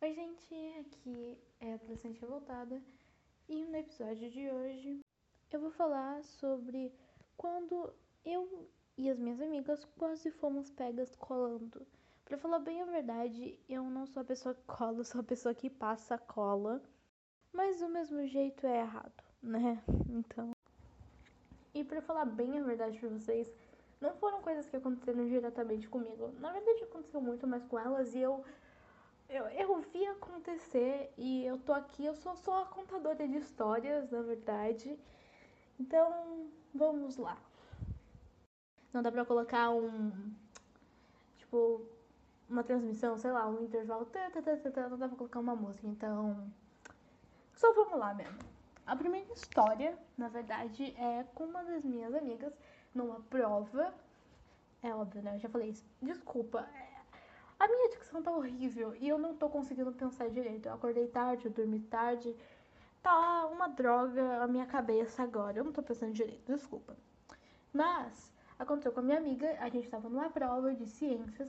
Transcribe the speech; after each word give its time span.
Oi, 0.00 0.14
gente, 0.14 0.54
aqui 0.78 1.36
é 1.58 1.72
a 1.72 1.74
Adolescente 1.74 2.20
Revoltada 2.20 2.80
e 3.48 3.64
no 3.64 3.76
episódio 3.76 4.30
de 4.30 4.48
hoje 4.48 5.00
eu 5.50 5.60
vou 5.60 5.72
falar 5.72 6.22
sobre 6.22 6.94
quando 7.36 7.92
eu 8.24 8.70
e 8.96 9.10
as 9.10 9.18
minhas 9.18 9.40
amigas 9.40 9.84
quase 9.98 10.30
fomos 10.30 10.70
pegas 10.70 11.16
colando. 11.16 11.84
Pra 12.24 12.38
falar 12.38 12.60
bem 12.60 12.80
a 12.80 12.84
verdade, 12.84 13.58
eu 13.68 13.82
não 13.90 14.06
sou 14.06 14.22
a 14.22 14.24
pessoa 14.24 14.54
que 14.54 14.62
cola, 14.68 15.02
sou 15.02 15.20
a 15.20 15.24
pessoa 15.24 15.52
que 15.52 15.68
passa 15.68 16.16
cola, 16.16 16.80
mas 17.52 17.80
do 17.80 17.88
mesmo 17.88 18.24
jeito 18.24 18.68
é 18.68 18.78
errado, 18.82 19.24
né? 19.42 19.82
Então. 20.08 20.52
E 21.74 21.82
pra 21.82 22.00
falar 22.00 22.24
bem 22.24 22.56
a 22.56 22.62
verdade 22.62 23.00
pra 23.00 23.08
vocês, 23.08 23.52
não 24.00 24.14
foram 24.14 24.40
coisas 24.42 24.70
que 24.70 24.76
aconteceram 24.76 25.26
diretamente 25.26 25.88
comigo. 25.88 26.32
Na 26.38 26.52
verdade, 26.52 26.84
aconteceu 26.84 27.20
muito 27.20 27.48
mais 27.48 27.64
com 27.64 27.76
elas 27.76 28.14
e 28.14 28.20
eu 28.20 28.44
eu, 29.28 29.46
eu 29.48 29.80
vi 29.92 30.06
acontecer 30.06 31.12
e 31.16 31.44
eu 31.44 31.58
tô 31.58 31.72
aqui, 31.72 32.04
eu 32.04 32.14
sou 32.14 32.34
só 32.36 32.62
a 32.62 32.66
contadora 32.66 33.28
de 33.28 33.36
histórias, 33.36 34.10
na 34.10 34.22
verdade. 34.22 34.98
Então, 35.78 36.48
vamos 36.74 37.16
lá. 37.16 37.36
Não 38.92 39.02
dá 39.02 39.12
pra 39.12 39.24
colocar 39.24 39.70
um. 39.70 40.32
Tipo, 41.36 41.86
uma 42.48 42.64
transmissão, 42.64 43.18
sei 43.18 43.30
lá, 43.30 43.46
um 43.46 43.62
intervalo. 43.62 44.06
Tá, 44.06 44.30
tá, 44.30 44.40
tá, 44.42 44.88
não 44.88 44.98
dá 44.98 45.08
pra 45.08 45.16
colocar 45.16 45.38
uma 45.40 45.54
música, 45.54 45.86
então. 45.86 46.50
Só 47.54 47.72
vamos 47.74 47.98
lá 47.98 48.14
mesmo. 48.14 48.38
A 48.86 48.96
primeira 48.96 49.30
história, 49.34 49.98
na 50.16 50.28
verdade, 50.28 50.94
é 50.96 51.24
com 51.34 51.44
uma 51.44 51.62
das 51.62 51.84
minhas 51.84 52.14
amigas 52.14 52.52
numa 52.94 53.20
prova. 53.28 53.92
É 54.82 54.94
óbvio, 54.94 55.22
né? 55.22 55.34
Eu 55.34 55.40
já 55.40 55.48
falei 55.48 55.68
isso. 55.68 55.84
Desculpa, 56.00 56.66
a 57.58 57.66
minha 57.66 57.90
dicção 58.18 58.22
tá 58.22 58.30
horrível 58.30 58.94
e 58.96 59.08
eu 59.08 59.18
não 59.18 59.34
tô 59.34 59.48
conseguindo 59.48 59.92
pensar 59.92 60.28
direito. 60.28 60.66
Eu 60.66 60.74
acordei 60.74 61.06
tarde, 61.06 61.46
eu 61.46 61.50
dormi 61.50 61.80
tarde. 61.80 62.34
Tá 63.02 63.46
uma 63.46 63.68
droga 63.68 64.42
a 64.42 64.46
minha 64.46 64.66
cabeça 64.66 65.22
agora. 65.22 65.58
Eu 65.58 65.64
não 65.64 65.72
tô 65.72 65.82
pensando 65.82 66.12
direito, 66.12 66.52
desculpa. 66.52 66.96
Mas 67.72 68.32
aconteceu 68.58 68.92
com 68.92 69.00
a 69.00 69.02
minha 69.02 69.18
amiga, 69.18 69.56
a 69.60 69.68
gente 69.68 69.88
tava 69.88 70.08
numa 70.08 70.30
prova 70.30 70.74
de 70.74 70.86
ciências 70.86 71.48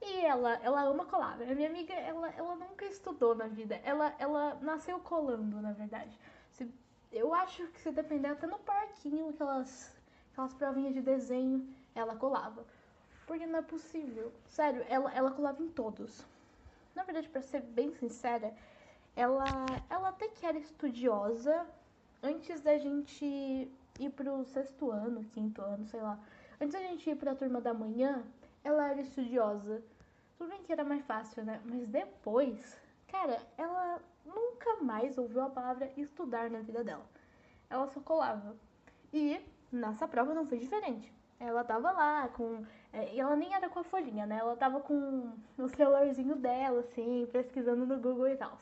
e 0.00 0.24
ela, 0.24 0.54
ela 0.62 0.82
ama 0.82 1.04
colar. 1.04 1.40
A 1.42 1.54
minha 1.54 1.68
amiga, 1.68 1.92
ela, 1.92 2.28
ela 2.30 2.54
nunca 2.54 2.84
estudou 2.84 3.34
na 3.34 3.46
vida. 3.46 3.80
Ela, 3.84 4.14
ela 4.18 4.56
nasceu 4.62 4.98
colando, 5.00 5.60
na 5.60 5.72
verdade. 5.72 6.16
Se, 6.50 6.70
eu 7.10 7.34
acho 7.34 7.66
que 7.68 7.80
se 7.80 7.90
depender 7.90 8.28
até 8.28 8.46
no 8.46 8.58
parquinho, 8.60 9.30
aquelas, 9.30 9.92
aquelas 10.32 10.54
provinhas 10.54 10.94
de 10.94 11.02
desenho, 11.02 11.68
ela 11.94 12.14
colava. 12.16 12.64
Porque 13.30 13.46
não 13.46 13.60
é 13.60 13.62
possível. 13.62 14.32
Sério, 14.48 14.84
ela, 14.88 15.14
ela 15.14 15.30
colava 15.30 15.62
em 15.62 15.68
todos. 15.68 16.26
Na 16.96 17.04
verdade, 17.04 17.28
para 17.28 17.40
ser 17.40 17.60
bem 17.60 17.92
sincera, 17.92 18.52
ela, 19.14 19.44
ela 19.88 20.08
até 20.08 20.26
que 20.26 20.44
era 20.44 20.58
estudiosa 20.58 21.64
antes 22.20 22.60
da 22.60 22.76
gente 22.76 23.24
ir 23.24 24.10
pro 24.16 24.44
sexto 24.46 24.90
ano, 24.90 25.22
quinto 25.32 25.62
ano, 25.62 25.86
sei 25.86 26.00
lá. 26.00 26.18
Antes 26.60 26.72
da 26.72 26.80
gente 26.80 27.08
ir 27.08 27.14
pra 27.14 27.36
turma 27.36 27.60
da 27.60 27.72
manhã, 27.72 28.24
ela 28.64 28.90
era 28.90 29.00
estudiosa. 29.00 29.80
Tudo 30.36 30.50
bem 30.50 30.64
que 30.64 30.72
era 30.72 30.82
mais 30.82 31.04
fácil, 31.04 31.44
né? 31.44 31.62
Mas 31.64 31.86
depois, 31.86 32.80
cara, 33.06 33.40
ela 33.56 34.00
nunca 34.26 34.82
mais 34.82 35.16
ouviu 35.16 35.42
a 35.42 35.50
palavra 35.50 35.88
estudar 35.96 36.50
na 36.50 36.62
vida 36.62 36.82
dela. 36.82 37.06
Ela 37.70 37.86
só 37.86 38.00
colava. 38.00 38.56
E 39.12 39.40
nessa 39.70 40.08
prova 40.08 40.34
não 40.34 40.48
foi 40.48 40.58
diferente. 40.58 41.19
Ela 41.40 41.64
tava 41.64 41.90
lá 41.90 42.28
com. 42.28 42.64
É, 42.92 43.14
e 43.14 43.20
ela 43.20 43.34
nem 43.34 43.54
era 43.54 43.68
com 43.70 43.80
a 43.80 43.84
folhinha, 43.84 44.26
né? 44.26 44.38
Ela 44.38 44.54
tava 44.56 44.80
com 44.80 45.32
o 45.56 45.68
celularzinho 45.68 46.36
dela, 46.36 46.80
assim, 46.80 47.26
pesquisando 47.32 47.86
no 47.86 47.98
Google 47.98 48.28
e 48.28 48.36
tal. 48.36 48.58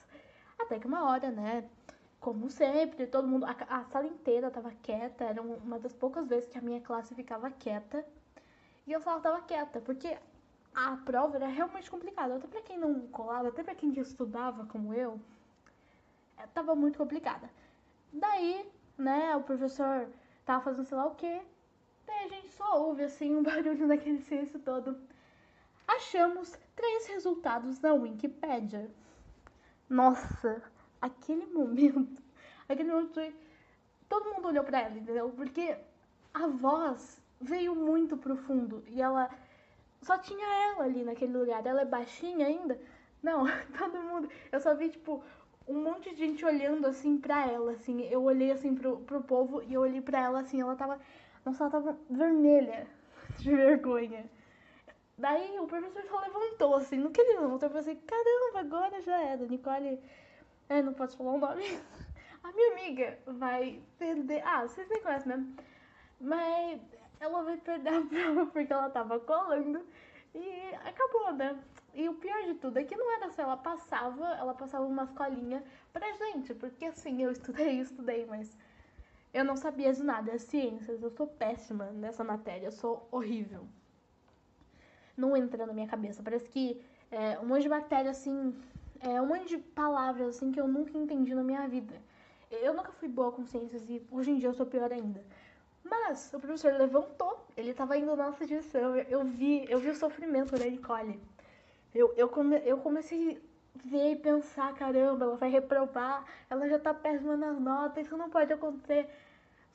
Até 0.58 0.78
que 0.78 0.86
uma 0.86 1.10
hora, 1.10 1.30
né? 1.30 1.68
Como 2.20 2.48
sempre, 2.48 3.06
todo 3.06 3.26
mundo. 3.26 3.44
A, 3.46 3.56
a 3.68 3.84
sala 3.86 4.06
inteira 4.06 4.50
tava 4.50 4.70
quieta. 4.82 5.24
Era 5.24 5.42
uma 5.42 5.78
das 5.80 5.92
poucas 5.92 6.28
vezes 6.28 6.48
que 6.48 6.58
a 6.58 6.62
minha 6.62 6.80
classe 6.80 7.14
ficava 7.16 7.50
quieta. 7.50 8.04
E 8.86 8.94
a 8.94 9.00
sala 9.00 9.20
tava 9.20 9.42
quieta, 9.42 9.80
porque 9.80 10.16
a 10.74 10.96
prova 10.98 11.36
era 11.36 11.48
realmente 11.48 11.90
complicada. 11.90 12.36
Até 12.36 12.46
pra 12.46 12.62
quem 12.62 12.78
não 12.78 13.08
colava, 13.08 13.48
até 13.48 13.62
pra 13.64 13.74
quem 13.74 13.90
estudava 13.98 14.66
como 14.66 14.94
eu, 14.94 15.20
é, 16.36 16.46
tava 16.46 16.74
muito 16.76 16.98
complicada. 16.98 17.50
Daí, 18.12 18.70
né, 18.96 19.34
o 19.36 19.42
professor 19.42 20.08
tava 20.44 20.62
fazendo 20.64 20.86
sei 20.86 20.96
lá 20.96 21.06
o 21.06 21.14
quê. 21.16 21.42
A 22.10 22.28
gente 22.28 22.50
só 22.50 22.80
ouve 22.82 23.04
assim 23.04 23.34
um 23.34 23.42
barulho 23.44 23.86
naquele 23.86 24.20
silêncio 24.20 24.58
todo. 24.58 24.96
Achamos 25.86 26.56
três 26.76 27.06
resultados 27.06 27.80
na 27.80 27.94
Wikipedia. 27.94 28.90
Nossa, 29.88 30.62
aquele 31.00 31.46
momento, 31.46 32.22
aquele 32.68 32.90
momento 32.92 33.14
foi... 33.14 33.34
todo 34.08 34.34
mundo 34.34 34.48
olhou 34.48 34.64
para 34.64 34.80
ela, 34.80 34.98
entendeu? 34.98 35.30
Porque 35.30 35.76
a 36.34 36.46
voz 36.46 37.20
veio 37.40 37.74
muito 37.74 38.16
profundo 38.16 38.84
e 38.88 39.00
ela 39.00 39.30
só 40.02 40.18
tinha 40.18 40.46
ela 40.72 40.84
ali 40.84 41.04
naquele 41.04 41.36
lugar. 41.36 41.64
Ela 41.66 41.82
é 41.82 41.86
baixinha 41.86 42.46
ainda? 42.46 42.78
Não, 43.22 43.44
todo 43.76 44.02
mundo. 44.02 44.28
Eu 44.52 44.60
só 44.60 44.74
vi 44.74 44.90
tipo 44.90 45.22
um 45.66 45.82
monte 45.82 46.10
de 46.10 46.16
gente 46.16 46.44
olhando 46.44 46.86
assim 46.86 47.18
pra 47.18 47.46
ela, 47.46 47.72
assim. 47.72 48.02
Eu 48.02 48.22
olhei 48.22 48.50
assim 48.50 48.74
pro, 48.74 48.98
pro 48.98 49.22
povo 49.22 49.62
e 49.62 49.74
eu 49.74 49.80
olhei 49.82 50.00
pra 50.00 50.20
ela 50.20 50.40
assim, 50.40 50.60
ela 50.60 50.76
tava 50.76 51.00
nossa, 51.44 51.64
ela 51.64 51.70
tava 51.70 51.98
vermelha 52.10 52.86
de 53.38 53.54
vergonha. 53.54 54.24
Daí 55.16 55.58
o 55.58 55.66
professor 55.66 56.04
só 56.04 56.20
levantou, 56.20 56.76
assim, 56.76 56.96
no 56.96 57.10
que 57.10 57.20
ele 57.20 57.40
levantou, 57.40 57.68
eu 57.68 57.74
pensei, 57.74 57.96
caramba, 57.96 58.60
agora 58.60 59.02
já 59.02 59.20
era. 59.20 59.46
Nicole, 59.46 60.00
é, 60.68 60.80
não 60.80 60.94
posso 60.94 61.16
falar 61.16 61.32
o 61.32 61.38
nome. 61.38 61.64
A 62.42 62.52
minha 62.52 62.72
amiga 62.72 63.18
vai 63.26 63.82
perder. 63.98 64.42
Ah, 64.46 64.62
vocês 64.62 64.88
nem 64.88 65.02
conhecem 65.02 65.28
mesmo. 65.28 65.56
Mas 66.20 66.80
ela 67.20 67.42
vai 67.42 67.56
perder 67.56 67.94
a 67.94 68.02
prova 68.06 68.46
porque 68.46 68.72
ela 68.72 68.88
tava 68.90 69.18
colando. 69.20 69.84
E 70.34 70.74
acabou, 70.84 71.32
né? 71.32 71.58
E 71.94 72.08
o 72.08 72.14
pior 72.14 72.42
de 72.44 72.54
tudo 72.54 72.78
é 72.78 72.84
que 72.84 72.96
não 72.96 73.10
era 73.16 73.30
só 73.30 73.42
ela 73.42 73.56
passava, 73.56 74.24
ela 74.34 74.54
passava 74.54 74.84
uma 74.84 75.04
escolinha 75.04 75.64
pra 75.92 76.12
gente. 76.12 76.54
Porque 76.54 76.84
assim, 76.84 77.22
eu 77.22 77.32
estudei, 77.32 77.80
estudei, 77.80 78.24
mas 78.26 78.56
eu 79.32 79.44
não 79.44 79.56
sabia 79.56 79.92
de 79.92 80.02
nada, 80.02 80.32
é 80.32 80.38
ciências, 80.38 81.02
eu 81.02 81.10
sou 81.10 81.26
péssima 81.26 81.86
nessa 81.86 82.24
matéria, 82.24 82.66
eu 82.66 82.72
sou 82.72 83.06
horrível. 83.10 83.66
Não 85.16 85.36
entra 85.36 85.66
na 85.66 85.72
minha 85.72 85.86
cabeça, 85.86 86.22
parece 86.22 86.48
que 86.48 86.80
é, 87.10 87.38
um 87.38 87.46
monte 87.46 87.62
de 87.62 87.68
matéria 87.68 88.10
assim, 88.10 88.54
é, 89.00 89.20
um 89.20 89.26
monte 89.26 89.48
de 89.48 89.58
palavras 89.58 90.36
assim 90.36 90.52
que 90.52 90.60
eu 90.60 90.68
nunca 90.68 90.96
entendi 90.96 91.34
na 91.34 91.42
minha 91.42 91.66
vida. 91.68 91.94
Eu 92.50 92.72
nunca 92.72 92.92
fui 92.92 93.08
boa 93.08 93.30
com 93.30 93.44
ciências 93.44 93.88
e 93.90 94.02
hoje 94.10 94.30
em 94.30 94.38
dia 94.38 94.48
eu 94.48 94.54
sou 94.54 94.64
pior 94.64 94.90
ainda. 94.92 95.22
Mas 95.84 96.32
o 96.32 96.38
professor 96.38 96.72
levantou, 96.74 97.46
ele 97.56 97.72
tava 97.72 97.96
indo 97.96 98.14
na 98.14 98.26
nossa 98.26 98.46
direção, 98.46 98.96
eu, 98.96 99.24
vi, 99.24 99.66
eu 99.68 99.78
vi 99.78 99.90
o 99.90 99.94
sofrimento 99.94 100.56
da 100.56 100.64
Nicole. 100.64 101.20
Eu, 101.94 102.12
eu, 102.16 102.28
come, 102.28 102.56
eu 102.64 102.78
comecei 102.78 103.40
ver 103.84 104.12
e 104.12 104.16
pensar, 104.16 104.74
caramba, 104.74 105.24
ela 105.24 105.36
vai 105.36 105.50
reprovar, 105.50 106.24
ela 106.48 106.68
já 106.68 106.78
tá 106.78 106.92
péssima 106.94 107.36
nas 107.36 107.58
notas, 107.60 108.06
isso 108.06 108.16
não 108.16 108.30
pode 108.30 108.52
acontecer. 108.52 109.08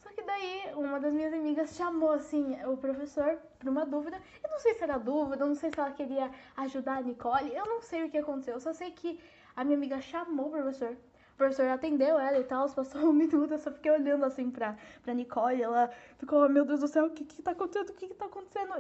Só 0.04 0.10
que 0.10 0.22
daí 0.22 0.74
uma 0.76 1.00
das 1.00 1.14
minhas 1.14 1.34
amigas 1.34 1.76
chamou 1.76 2.12
assim 2.12 2.58
o 2.66 2.76
professor 2.76 3.38
para 3.58 3.72
uma 3.72 3.86
dúvida. 3.86 4.22
Eu 4.44 4.50
não 4.50 4.60
sei 4.60 4.74
se 4.74 4.84
era 4.84 4.98
dúvida, 4.98 5.44
eu 5.44 5.48
não 5.48 5.56
sei 5.56 5.72
se 5.72 5.80
ela 5.80 5.92
queria 5.92 6.30
ajudar 6.58 6.98
a 6.98 7.02
Nicole, 7.02 7.56
eu 7.56 7.66
não 7.66 7.82
sei 7.82 8.04
o 8.04 8.10
que 8.10 8.18
aconteceu. 8.18 8.56
Eu 8.56 8.60
só 8.60 8.74
sei 8.74 8.92
que 8.92 9.20
a 9.56 9.64
minha 9.64 9.78
amiga 9.78 10.02
chamou 10.02 10.48
o 10.48 10.52
professor. 10.52 10.98
O 11.34 11.38
professor 11.38 11.68
atendeu 11.68 12.20
ela 12.20 12.38
e 12.38 12.44
tal, 12.44 12.70
passou 12.70 13.02
um 13.10 13.14
minuto, 13.14 13.54
eu 13.54 13.58
só 13.58 13.72
fiquei 13.72 13.92
olhando 13.92 14.26
assim 14.26 14.52
pra, 14.52 14.78
pra 15.02 15.14
Nicole. 15.14 15.64
Ela 15.64 15.90
ficou, 16.18 16.46
oh, 16.46 16.50
meu 16.50 16.66
Deus 16.66 16.82
do 16.82 16.88
céu, 16.88 17.06
o 17.06 17.10
que 17.10 17.24
que 17.24 17.42
tá 17.42 17.52
acontecendo? 17.52 17.90
O 17.90 17.94
que 17.94 18.08
que 18.08 18.14
tá 18.14 18.26
acontecendo? 18.26 18.74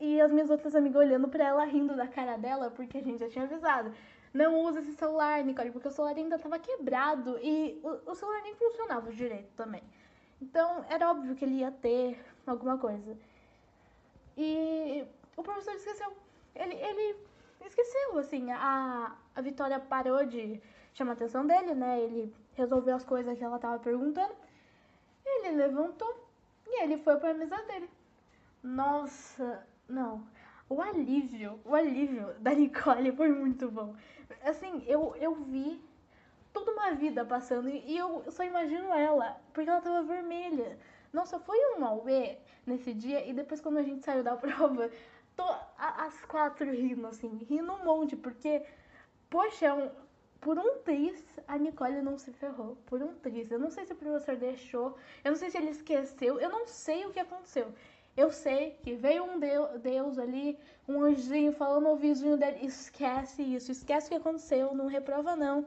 E 0.00 0.20
as 0.20 0.30
minhas 0.32 0.50
outras 0.50 0.74
amigas 0.74 1.00
olhando 1.00 1.28
pra 1.28 1.44
ela, 1.46 1.64
rindo 1.64 1.96
da 1.96 2.06
cara 2.06 2.36
dela, 2.36 2.70
porque 2.70 2.98
a 2.98 3.02
gente 3.02 3.20
já 3.20 3.28
tinha 3.28 3.44
avisado 3.44 3.92
não 4.36 4.60
usa 4.60 4.80
esse 4.80 4.92
celular, 4.92 5.42
Nicole, 5.42 5.70
porque 5.70 5.88
o 5.88 5.90
celular 5.90 6.14
ainda 6.14 6.36
estava 6.36 6.58
quebrado 6.58 7.38
e 7.42 7.80
o, 7.82 8.10
o, 8.10 8.14
celular 8.14 8.42
nem 8.42 8.54
funcionava 8.54 9.10
direito 9.10 9.50
também. 9.56 9.82
Então 10.40 10.84
era 10.90 11.10
óbvio 11.10 11.34
que 11.34 11.44
ele 11.44 11.56
ia 11.56 11.72
ter 11.72 12.22
alguma 12.46 12.76
coisa. 12.76 13.16
E 14.36 15.04
o 15.36 15.42
professor 15.42 15.74
esqueceu. 15.74 16.12
Ele, 16.54 16.74
ele 16.74 17.16
esqueceu, 17.64 18.18
assim, 18.18 18.50
a, 18.52 19.16
a 19.34 19.40
Vitória 19.40 19.80
parou 19.80 20.24
de 20.26 20.60
chamar 20.92 21.12
a 21.12 21.14
atenção 21.14 21.46
dele, 21.46 21.74
né? 21.74 22.00
Ele 22.00 22.34
resolveu 22.54 22.94
as 22.96 23.04
coisas 23.04 23.36
que 23.38 23.44
ela 23.44 23.56
estava 23.56 23.78
perguntando. 23.78 24.34
Ele 25.24 25.56
levantou 25.56 26.28
e 26.66 26.82
ele 26.82 26.98
foi 26.98 27.16
para 27.16 27.30
a 27.30 27.34
mesa 27.34 27.56
dele. 27.62 27.88
Nossa, 28.62 29.66
não 29.88 30.35
o 30.68 30.80
alívio, 30.80 31.60
o 31.64 31.74
alívio 31.74 32.34
da 32.40 32.52
Nicole 32.54 33.12
foi 33.12 33.28
muito 33.28 33.70
bom. 33.70 33.94
Assim, 34.42 34.82
eu, 34.86 35.14
eu 35.16 35.34
vi 35.34 35.80
toda 36.52 36.72
uma 36.72 36.92
vida 36.92 37.24
passando 37.24 37.68
e 37.68 37.96
eu 37.96 38.24
só 38.30 38.44
imagino 38.44 38.92
ela, 38.92 39.40
porque 39.52 39.68
ela 39.68 39.80
tava 39.80 40.02
vermelha. 40.02 40.78
Nossa, 41.12 41.38
foi 41.38 41.58
um 41.76 41.84
auê 41.84 42.36
nesse 42.66 42.92
dia 42.92 43.26
e 43.26 43.32
depois 43.32 43.60
quando 43.60 43.78
a 43.78 43.82
gente 43.82 44.04
saiu 44.04 44.22
da 44.22 44.34
prova, 44.36 44.90
tô 45.36 45.44
as 45.78 46.24
quatro 46.24 46.70
rindo, 46.70 47.06
assim, 47.06 47.46
rindo 47.48 47.72
um 47.72 47.84
monte, 47.84 48.16
porque 48.16 48.62
Poxa, 49.28 49.66
é 49.66 49.74
um, 49.74 49.90
por 50.40 50.58
um 50.58 50.78
triz, 50.78 51.22
a 51.48 51.58
Nicole 51.58 52.00
não 52.00 52.16
se 52.16 52.32
ferrou. 52.32 52.76
Por 52.86 53.02
um 53.02 53.14
triz. 53.14 53.50
Eu 53.50 53.58
não 53.58 53.70
sei 53.70 53.84
se 53.84 53.92
o 53.92 53.96
professor 53.96 54.36
deixou, 54.36 54.96
eu 55.24 55.32
não 55.32 55.38
sei 55.38 55.50
se 55.50 55.58
ele 55.58 55.70
esqueceu, 55.70 56.38
eu 56.40 56.48
não 56.48 56.66
sei 56.66 57.04
o 57.06 57.12
que 57.12 57.20
aconteceu. 57.20 57.72
Eu 58.16 58.32
sei 58.32 58.72
que 58.82 58.94
veio 58.94 59.24
um 59.24 59.38
Deus 59.38 60.18
ali, 60.18 60.58
um 60.88 61.02
anjinho 61.02 61.52
falando 61.52 61.84
no 61.84 61.96
vizinho 61.96 62.36
dele, 62.36 62.64
esquece 62.66 63.42
isso, 63.42 63.70
esquece 63.70 64.06
o 64.06 64.10
que 64.10 64.16
aconteceu, 64.16 64.74
não 64.74 64.86
reprova 64.86 65.36
não. 65.36 65.66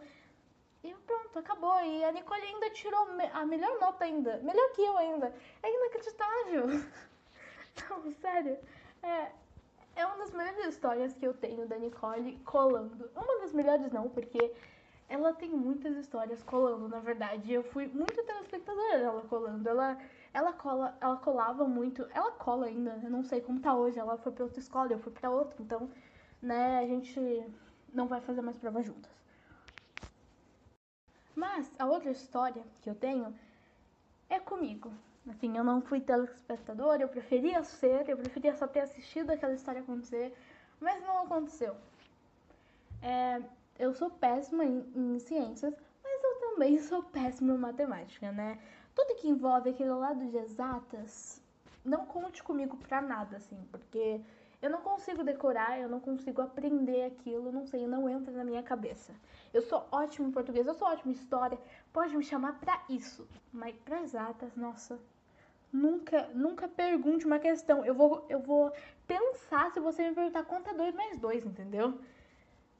E 0.83 0.93
pronto, 1.05 1.37
acabou. 1.39 1.79
E 1.81 2.03
a 2.03 2.11
Nicole 2.11 2.41
ainda 2.41 2.69
tirou 2.71 3.07
a 3.33 3.45
melhor 3.45 3.79
nota 3.79 4.05
ainda. 4.05 4.37
Melhor 4.39 4.71
que 4.71 4.81
eu 4.81 4.97
ainda. 4.97 5.33
É 5.61 5.75
inacreditável. 5.75 6.67
Não, 7.89 8.11
sério. 8.11 8.57
É, 9.01 9.31
é 9.95 10.05
uma 10.05 10.17
das 10.17 10.31
melhores 10.31 10.65
histórias 10.65 11.13
que 11.13 11.25
eu 11.25 11.33
tenho 11.33 11.67
da 11.67 11.77
Nicole 11.77 12.37
colando. 12.45 13.09
Uma 13.15 13.39
das 13.39 13.53
melhores 13.53 13.91
não, 13.91 14.09
porque 14.09 14.53
ela 15.07 15.33
tem 15.33 15.49
muitas 15.49 15.95
histórias 15.97 16.43
colando, 16.43 16.87
na 16.87 16.99
verdade. 16.99 17.51
Eu 17.53 17.63
fui 17.63 17.87
muito 17.87 18.23
telespectadora 18.23 18.99
dela 18.99 19.21
colando. 19.29 19.67
Ela, 19.67 19.97
ela 20.33 20.53
cola, 20.53 20.97
ela 21.01 21.17
colava 21.17 21.67
muito. 21.67 22.07
Ela 22.13 22.31
cola 22.31 22.67
ainda, 22.67 22.99
eu 23.03 23.09
não 23.09 23.23
sei 23.23 23.41
como 23.41 23.59
tá 23.59 23.73
hoje. 23.75 23.99
Ela 23.99 24.17
foi 24.17 24.31
pra 24.31 24.43
outra 24.43 24.59
escola, 24.59 24.91
eu 24.91 24.99
fui 24.99 25.11
pra 25.11 25.29
outra, 25.29 25.55
então, 25.61 25.89
né, 26.41 26.79
a 26.79 26.87
gente 26.87 27.19
não 27.93 28.07
vai 28.07 28.21
fazer 28.21 28.41
mais 28.41 28.57
prova 28.57 28.81
juntas. 28.83 29.11
Mas 31.35 31.71
a 31.79 31.85
outra 31.85 32.11
história 32.11 32.63
que 32.81 32.89
eu 32.89 32.95
tenho 32.95 33.33
é 34.29 34.39
comigo. 34.39 34.91
Assim, 35.29 35.55
eu 35.57 35.63
não 35.63 35.81
fui 35.81 35.99
telespectador, 35.99 36.99
eu 36.99 37.07
preferia 37.07 37.63
ser, 37.63 38.07
eu 38.09 38.17
preferia 38.17 38.55
só 38.55 38.67
ter 38.67 38.81
assistido 38.81 39.29
aquela 39.29 39.53
história 39.53 39.81
acontecer, 39.81 40.35
mas 40.79 41.01
não 41.03 41.23
aconteceu. 41.23 41.75
É, 43.01 43.41
eu 43.77 43.93
sou 43.93 44.09
péssima 44.09 44.65
em, 44.65 44.85
em, 44.95 45.19
ciências, 45.19 45.73
mas 46.03 46.23
eu 46.23 46.39
também 46.39 46.79
sou 46.79 47.03
péssima 47.03 47.53
em 47.53 47.57
matemática, 47.57 48.31
né? 48.31 48.59
Tudo 48.99 49.15
que 49.15 49.29
envolve 49.29 49.69
aquele 49.69 49.91
lado 49.91 50.25
de 50.25 50.35
exatas, 50.35 51.41
não 51.85 52.05
conte 52.05 52.43
comigo 52.43 52.75
pra 52.75 53.01
nada, 53.01 53.37
assim, 53.37 53.57
porque 53.71 54.19
eu 54.61 54.69
não 54.69 54.81
consigo 54.81 55.23
decorar, 55.23 55.79
eu 55.79 55.87
não 55.87 56.01
consigo 56.01 56.41
aprender 56.41 57.05
aquilo, 57.05 57.49
não 57.49 57.65
sei, 57.65 57.87
não 57.87 58.09
entra 58.09 58.33
na 58.33 58.43
minha 58.43 58.61
cabeça. 58.61 59.13
Eu 59.53 59.61
sou 59.61 59.87
ótimo 59.89 60.27
em 60.27 60.31
português, 60.33 60.67
eu 60.67 60.73
sou 60.73 60.85
ótimo 60.85 61.13
em 61.13 61.15
história, 61.15 61.57
pode 61.93 62.17
me 62.17 62.25
chamar 62.25 62.59
pra 62.59 62.83
isso. 62.89 63.25
Mas 63.53 63.73
pra 63.85 64.01
exatas, 64.01 64.53
nossa, 64.57 64.99
nunca, 65.71 66.27
nunca 66.33 66.67
pergunte 66.67 67.25
uma 67.25 67.39
questão. 67.39 67.85
Eu 67.85 67.95
vou, 67.95 68.25
eu 68.27 68.41
vou 68.41 68.69
pensar 69.07 69.71
se 69.71 69.79
você 69.79 70.09
me 70.09 70.13
perguntar 70.13 70.45
é 70.67 70.73
2 70.73 70.93
mais 70.93 71.17
2, 71.17 71.45
entendeu? 71.45 71.97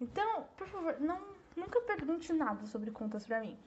Então, 0.01 0.45
por 0.57 0.68
favor, 0.68 1.00
não, 1.00 1.18
nunca 1.56 1.80
pergunte 1.80 2.33
nada 2.33 2.66
sobre 2.66 2.92
contas 2.92 3.25
pra 3.25 3.39
mim. 3.39 3.57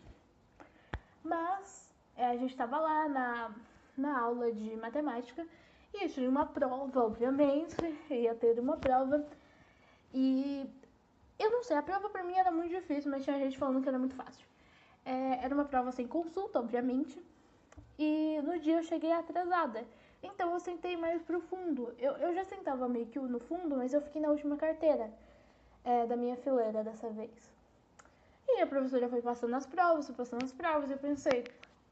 Mas, 1.24 1.91
a 2.30 2.36
gente 2.36 2.56
tava 2.56 2.78
lá 2.78 3.08
na, 3.08 3.54
na 3.96 4.20
aula 4.20 4.52
de 4.52 4.76
matemática 4.76 5.46
e 5.94 6.08
tinha 6.08 6.28
uma 6.28 6.46
prova, 6.46 7.04
obviamente, 7.04 7.76
ia 8.10 8.34
ter 8.34 8.58
uma 8.58 8.76
prova. 8.76 9.26
E 10.14 10.66
eu 11.38 11.50
não 11.50 11.62
sei, 11.62 11.76
a 11.76 11.82
prova 11.82 12.08
pra 12.08 12.22
mim 12.22 12.34
era 12.34 12.50
muito 12.50 12.70
difícil, 12.70 13.10
mas 13.10 13.24
tinha 13.24 13.38
gente 13.38 13.58
falando 13.58 13.82
que 13.82 13.88
era 13.88 13.98
muito 13.98 14.14
fácil. 14.14 14.46
É, 15.04 15.44
era 15.44 15.54
uma 15.54 15.64
prova 15.64 15.90
sem 15.92 16.06
consulta, 16.06 16.58
obviamente. 16.58 17.20
E 17.98 18.40
no 18.42 18.58
dia 18.58 18.76
eu 18.78 18.82
cheguei 18.82 19.12
atrasada. 19.12 19.84
Então 20.22 20.52
eu 20.52 20.60
sentei 20.60 20.96
mais 20.96 21.20
pro 21.22 21.40
fundo. 21.40 21.92
Eu, 21.98 22.12
eu 22.18 22.34
já 22.34 22.44
sentava 22.44 22.88
meio 22.88 23.06
que 23.06 23.18
no 23.18 23.40
fundo, 23.40 23.76
mas 23.76 23.92
eu 23.92 24.00
fiquei 24.00 24.22
na 24.22 24.28
última 24.28 24.56
carteira 24.56 25.12
é, 25.84 26.06
da 26.06 26.16
minha 26.16 26.36
fileira 26.36 26.84
dessa 26.84 27.08
vez. 27.10 27.52
E 28.48 28.60
a 28.60 28.66
professora 28.66 29.08
foi 29.08 29.22
passando 29.22 29.54
as 29.54 29.66
provas, 29.66 30.06
foi 30.06 30.14
passando 30.14 30.44
as 30.44 30.52
provas, 30.52 30.90
e 30.90 30.92
eu 30.92 30.98
pensei, 30.98 31.44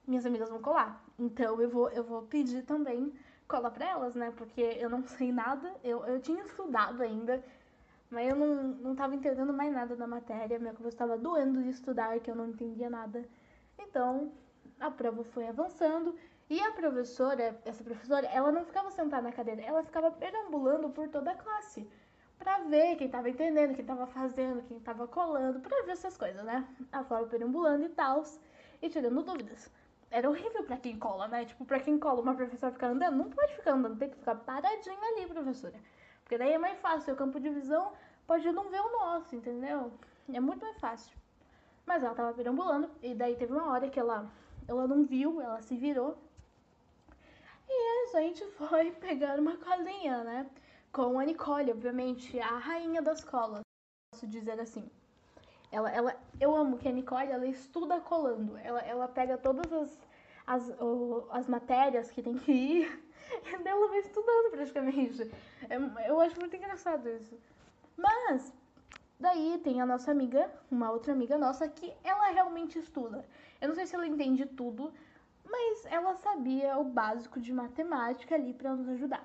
minhas 0.06 0.26
amigas 0.26 0.48
vão 0.48 0.60
colar. 0.60 1.02
Então 1.18 1.60
eu 1.60 1.68
vou, 1.68 1.88
eu 1.90 2.04
vou 2.04 2.22
pedir 2.22 2.62
também 2.62 3.12
cola 3.50 3.70
pra 3.70 3.88
elas, 3.88 4.14
né? 4.14 4.32
Porque 4.36 4.60
eu 4.60 4.88
não 4.88 5.02
sei 5.06 5.32
nada, 5.32 5.74
eu, 5.82 6.04
eu 6.06 6.20
tinha 6.20 6.42
estudado 6.42 7.02
ainda, 7.02 7.42
mas 8.10 8.28
eu 8.28 8.36
não, 8.36 8.54
não 8.86 8.94
tava 8.94 9.14
entendendo 9.14 9.52
mais 9.52 9.72
nada 9.72 9.96
da 9.96 10.06
matéria, 10.06 10.58
minha 10.58 10.72
cabeça 10.72 10.94
estava 10.94 11.18
doendo 11.18 11.62
de 11.62 11.70
estudar, 11.70 12.18
que 12.20 12.30
eu 12.30 12.34
não 12.34 12.48
entendia 12.48 12.88
nada. 12.88 13.24
Então, 13.78 14.32
a 14.78 14.90
prova 14.90 15.24
foi 15.24 15.46
avançando 15.48 16.14
e 16.48 16.60
a 16.60 16.72
professora, 16.72 17.60
essa 17.64 17.84
professora, 17.84 18.26
ela 18.26 18.50
não 18.50 18.64
ficava 18.64 18.90
sentada 18.90 19.22
na 19.22 19.32
cadeira, 19.32 19.62
ela 19.62 19.82
ficava 19.84 20.10
perambulando 20.10 20.90
por 20.90 21.08
toda 21.08 21.30
a 21.32 21.34
classe 21.34 21.86
para 22.38 22.58
ver 22.60 22.96
quem 22.96 23.08
tava 23.08 23.28
entendendo, 23.28 23.74
quem 23.74 23.84
tava 23.84 24.06
fazendo, 24.06 24.62
quem 24.62 24.80
tava 24.80 25.06
colando, 25.06 25.60
para 25.60 25.82
ver 25.84 25.92
essas 25.92 26.16
coisas, 26.16 26.42
né? 26.44 26.66
Ela 26.90 27.02
ficava 27.02 27.26
perambulando 27.26 27.84
e 27.84 27.90
tal, 27.90 28.24
e 28.80 28.88
tirando 28.88 29.22
dúvidas 29.22 29.70
era 30.10 30.28
horrível 30.28 30.64
pra 30.64 30.76
quem 30.76 30.98
cola, 30.98 31.28
né? 31.28 31.44
Tipo, 31.44 31.64
pra 31.64 31.78
quem 31.80 31.98
cola, 31.98 32.20
uma 32.20 32.34
professora 32.34 32.72
ficar 32.72 32.88
andando, 32.88 33.16
não 33.16 33.30
pode 33.30 33.54
ficar 33.54 33.72
andando, 33.72 33.98
tem 33.98 34.10
que 34.10 34.16
ficar 34.16 34.34
paradinha 34.34 34.98
ali, 35.14 35.26
professora. 35.26 35.78
Porque 36.22 36.36
daí 36.36 36.52
é 36.52 36.58
mais 36.58 36.78
fácil, 36.80 37.14
o 37.14 37.16
campo 37.16 37.38
de 37.38 37.48
visão 37.50 37.92
pode 38.26 38.50
não 38.52 38.68
ver 38.70 38.80
o 38.80 38.92
nosso, 38.92 39.36
entendeu? 39.36 39.92
É 40.32 40.40
muito 40.40 40.60
mais 40.60 40.78
fácil. 40.78 41.16
Mas 41.86 42.02
ela 42.02 42.14
tava 42.14 42.32
perambulando, 42.34 42.90
e 43.02 43.14
daí 43.14 43.36
teve 43.36 43.52
uma 43.52 43.70
hora 43.70 43.88
que 43.88 43.98
ela, 43.98 44.30
ela 44.66 44.86
não 44.86 45.04
viu, 45.04 45.40
ela 45.40 45.62
se 45.62 45.76
virou. 45.76 46.18
E 47.68 48.16
a 48.16 48.20
gente 48.20 48.44
foi 48.58 48.90
pegar 48.92 49.38
uma 49.38 49.56
colinha, 49.56 50.24
né? 50.24 50.50
Com 50.92 51.20
a 51.20 51.24
Nicole, 51.24 51.70
obviamente, 51.70 52.38
a 52.40 52.58
rainha 52.58 53.00
das 53.00 53.22
colas, 53.22 53.62
posso 54.12 54.26
dizer 54.26 54.58
assim. 54.60 54.90
Ela, 55.72 55.90
ela, 55.90 56.16
eu 56.40 56.54
amo 56.54 56.78
que 56.78 56.88
a 56.88 56.92
Nicole, 56.92 57.30
ela 57.30 57.46
estuda 57.46 58.00
colando. 58.00 58.56
Ela, 58.58 58.80
ela 58.80 59.08
pega 59.08 59.38
todas 59.38 59.72
as, 59.72 60.00
as, 60.46 60.72
as 61.30 61.48
matérias 61.48 62.10
que 62.10 62.22
tem 62.22 62.36
que 62.36 62.52
ir 62.52 63.04
e 63.64 63.68
ela 63.68 63.88
vai 63.88 63.98
estudando 63.98 64.50
praticamente. 64.50 65.30
É, 65.68 66.10
eu 66.10 66.20
acho 66.20 66.38
muito 66.40 66.56
engraçado 66.56 67.08
isso. 67.08 67.38
Mas, 67.96 68.52
daí 69.18 69.60
tem 69.62 69.80
a 69.80 69.86
nossa 69.86 70.10
amiga, 70.10 70.50
uma 70.70 70.90
outra 70.90 71.12
amiga 71.12 71.38
nossa, 71.38 71.68
que 71.68 71.92
ela 72.02 72.30
realmente 72.30 72.78
estuda. 72.78 73.24
Eu 73.60 73.68
não 73.68 73.74
sei 73.74 73.86
se 73.86 73.94
ela 73.94 74.06
entende 74.06 74.46
tudo, 74.46 74.92
mas 75.44 75.84
ela 75.86 76.14
sabia 76.14 76.78
o 76.78 76.84
básico 76.84 77.40
de 77.40 77.52
matemática 77.52 78.34
ali 78.34 78.52
para 78.54 78.74
nos 78.74 78.88
ajudar. 78.88 79.24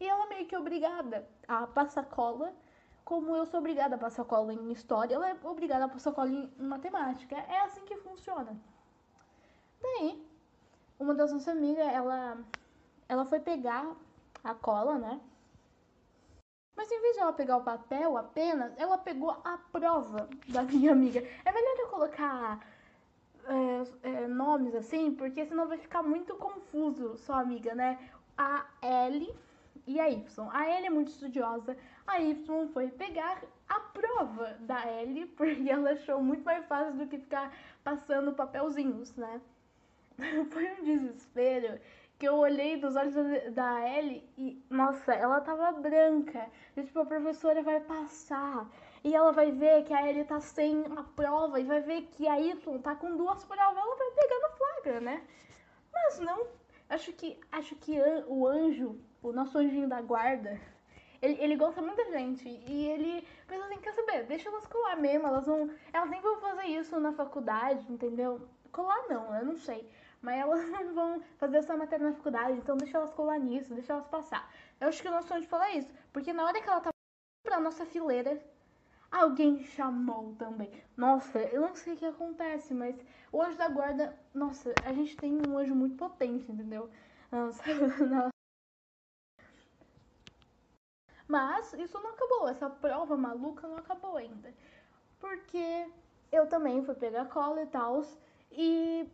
E 0.00 0.08
ela 0.08 0.26
meio 0.26 0.46
que 0.46 0.56
obrigada 0.56 1.28
a 1.46 1.66
passar 1.66 2.04
cola 2.06 2.52
como 3.04 3.36
eu 3.36 3.46
sou 3.46 3.60
obrigada 3.60 3.96
a 3.96 3.98
passar 3.98 4.24
cola 4.24 4.52
em 4.52 4.72
história, 4.72 5.14
ela 5.14 5.30
é 5.30 5.36
obrigada 5.44 5.84
a 5.84 5.88
passar 5.88 6.12
cola 6.12 6.30
em 6.30 6.50
matemática. 6.58 7.36
É 7.36 7.60
assim 7.62 7.84
que 7.84 7.96
funciona. 7.96 8.56
Daí, 9.80 10.24
uma 10.98 11.14
das 11.14 11.32
nossas 11.32 11.48
amigas, 11.48 11.86
ela, 11.86 12.38
ela 13.08 13.24
foi 13.24 13.40
pegar 13.40 13.94
a 14.44 14.54
cola, 14.54 14.98
né? 14.98 15.20
Mas 16.74 16.90
em 16.90 17.00
vez 17.00 17.14
de 17.14 17.20
ela 17.20 17.32
pegar 17.32 17.56
o 17.58 17.64
papel 17.64 18.16
apenas, 18.16 18.72
ela 18.78 18.96
pegou 18.96 19.30
a 19.44 19.58
prova 19.70 20.28
da 20.48 20.62
minha 20.62 20.92
amiga. 20.92 21.20
É 21.44 21.52
melhor 21.52 21.76
eu 21.78 21.88
colocar 21.88 22.60
é, 23.46 24.08
é, 24.08 24.26
nomes 24.26 24.74
assim, 24.74 25.14
porque 25.14 25.44
senão 25.44 25.68
vai 25.68 25.78
ficar 25.78 26.02
muito 26.02 26.34
confuso, 26.36 27.16
sua 27.18 27.40
amiga, 27.40 27.74
né? 27.74 27.98
A 28.36 28.64
L 28.80 29.34
e 29.86 30.00
a 30.00 30.08
Y. 30.08 30.48
A 30.50 30.66
L 30.66 30.86
é 30.86 30.90
muito 30.90 31.08
estudiosa, 31.08 31.76
a 32.06 32.20
Y 32.20 32.68
foi 32.72 32.88
pegar 32.90 33.42
a 33.68 33.80
prova 33.80 34.56
da 34.60 34.84
L, 34.86 35.26
porque 35.36 35.70
ela 35.70 35.90
achou 35.92 36.22
muito 36.22 36.44
mais 36.44 36.64
fácil 36.66 36.94
do 36.94 37.06
que 37.06 37.18
ficar 37.18 37.52
passando 37.82 38.32
papelzinhos, 38.32 39.14
né? 39.16 39.40
Foi 40.50 40.70
um 40.72 40.84
desespero 40.84 41.80
que 42.18 42.28
eu 42.28 42.36
olhei 42.36 42.76
dos 42.76 42.94
olhos 42.94 43.14
da 43.52 43.88
Ellie 43.88 44.22
e, 44.38 44.62
nossa, 44.70 45.12
ela 45.12 45.40
tava 45.40 45.72
branca. 45.72 46.46
E, 46.76 46.82
tipo, 46.84 47.00
a 47.00 47.06
professora 47.06 47.62
vai 47.62 47.80
passar 47.80 48.68
e 49.02 49.14
ela 49.14 49.32
vai 49.32 49.50
ver 49.50 49.82
que 49.84 49.92
a 49.92 50.08
Ellie 50.08 50.24
tá 50.24 50.38
sem 50.38 50.84
a 50.96 51.02
prova 51.02 51.58
e 51.58 51.64
vai 51.64 51.80
ver 51.80 52.02
que 52.02 52.28
a 52.28 52.38
Y 52.38 52.78
tá 52.80 52.94
com 52.94 53.16
duas 53.16 53.44
provas. 53.44 53.76
Ela 53.76 53.96
vai 53.96 54.10
pegar 54.12 54.38
no 54.38 54.56
flagra, 54.56 55.00
né? 55.00 55.22
Mas 55.92 56.20
não. 56.20 56.46
Acho 56.88 57.12
que, 57.12 57.40
acho 57.50 57.74
que 57.76 57.98
o 58.28 58.46
anjo, 58.46 59.00
o 59.22 59.32
nosso 59.32 59.58
anjinho 59.58 59.88
da 59.88 60.00
guarda, 60.00 60.60
ele, 61.22 61.40
ele 61.40 61.56
gosta 61.56 61.80
muito 61.80 61.96
da 61.96 62.10
gente. 62.10 62.48
E 62.48 62.88
ele 62.88 63.26
pensa 63.46 63.64
assim, 63.64 63.78
quer 63.78 63.92
saber? 63.94 64.24
Deixa 64.24 64.48
elas 64.48 64.66
colar 64.66 64.96
mesmo. 64.96 65.28
Elas 65.28 65.46
vão. 65.46 65.70
Elas 65.92 66.10
nem 66.10 66.20
vão 66.20 66.40
fazer 66.40 66.64
isso 66.64 66.98
na 66.98 67.12
faculdade, 67.12 67.90
entendeu? 67.90 68.40
Colar 68.72 69.06
não, 69.08 69.34
eu 69.34 69.44
não 69.44 69.56
sei. 69.56 69.88
Mas 70.20 70.40
elas 70.40 70.68
não 70.68 70.92
vão 70.94 71.22
fazer 71.38 71.58
essa 71.58 71.76
matéria 71.76 72.08
na 72.08 72.14
faculdade, 72.14 72.58
então 72.58 72.76
deixa 72.76 72.98
elas 72.98 73.12
colar 73.12 73.38
nisso, 73.38 73.74
deixa 73.74 73.92
elas 73.92 74.06
passar. 74.06 74.50
Eu 74.80 74.88
acho 74.88 75.00
que 75.00 75.08
o 75.08 75.12
nosso 75.12 75.32
anjo 75.32 75.46
falar 75.46 75.70
isso. 75.72 75.90
Porque 76.12 76.32
na 76.32 76.44
hora 76.44 76.60
que 76.60 76.68
ela 76.68 76.80
tava 76.80 76.92
pra 77.44 77.60
nossa 77.60 77.86
fileira, 77.86 78.42
alguém 79.10 79.62
chamou 79.62 80.34
também. 80.36 80.70
Nossa, 80.96 81.38
eu 81.38 81.60
não 81.60 81.74
sei 81.76 81.94
o 81.94 81.96
que 81.96 82.06
acontece, 82.06 82.74
mas 82.74 82.96
o 83.30 83.40
anjo 83.40 83.56
da 83.56 83.68
guarda, 83.68 84.18
nossa, 84.34 84.74
a 84.84 84.92
gente 84.92 85.16
tem 85.16 85.40
um 85.46 85.56
anjo 85.56 85.74
muito 85.74 85.96
potente, 85.96 86.50
entendeu? 86.50 86.90
Nossa, 87.30 87.62
Mas 91.28 91.72
isso 91.74 91.98
não 92.00 92.10
acabou, 92.10 92.48
essa 92.48 92.68
prova 92.68 93.16
maluca 93.16 93.66
não 93.66 93.76
acabou 93.76 94.16
ainda. 94.16 94.52
porque 95.20 95.86
eu 96.32 96.46
também 96.48 96.84
fui 96.84 96.94
pegar 96.94 97.26
cola 97.26 97.62
e 97.62 97.66
tal, 97.66 98.02
e 98.50 99.08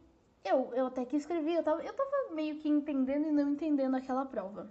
eu, 0.45 0.73
eu 0.75 0.87
até 0.87 1.05
que 1.05 1.17
escrevi, 1.17 1.55
eu 1.55 1.62
tava, 1.62 1.83
eu 1.83 1.93
tava 1.93 2.35
meio 2.35 2.57
que 2.59 2.69
entendendo 2.69 3.27
e 3.27 3.33
não 3.33 3.50
entendendo 3.50 3.95
aquela 3.97 4.25
prova. 4.25 4.71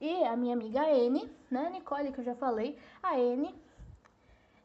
E 0.00 0.24
a 0.24 0.36
minha 0.36 0.54
amiga 0.54 0.88
N, 0.88 1.28
né, 1.50 1.70
Nicole, 1.70 2.12
que 2.12 2.20
eu 2.20 2.24
já 2.24 2.34
falei, 2.34 2.78
a 3.02 3.18
N, 3.18 3.54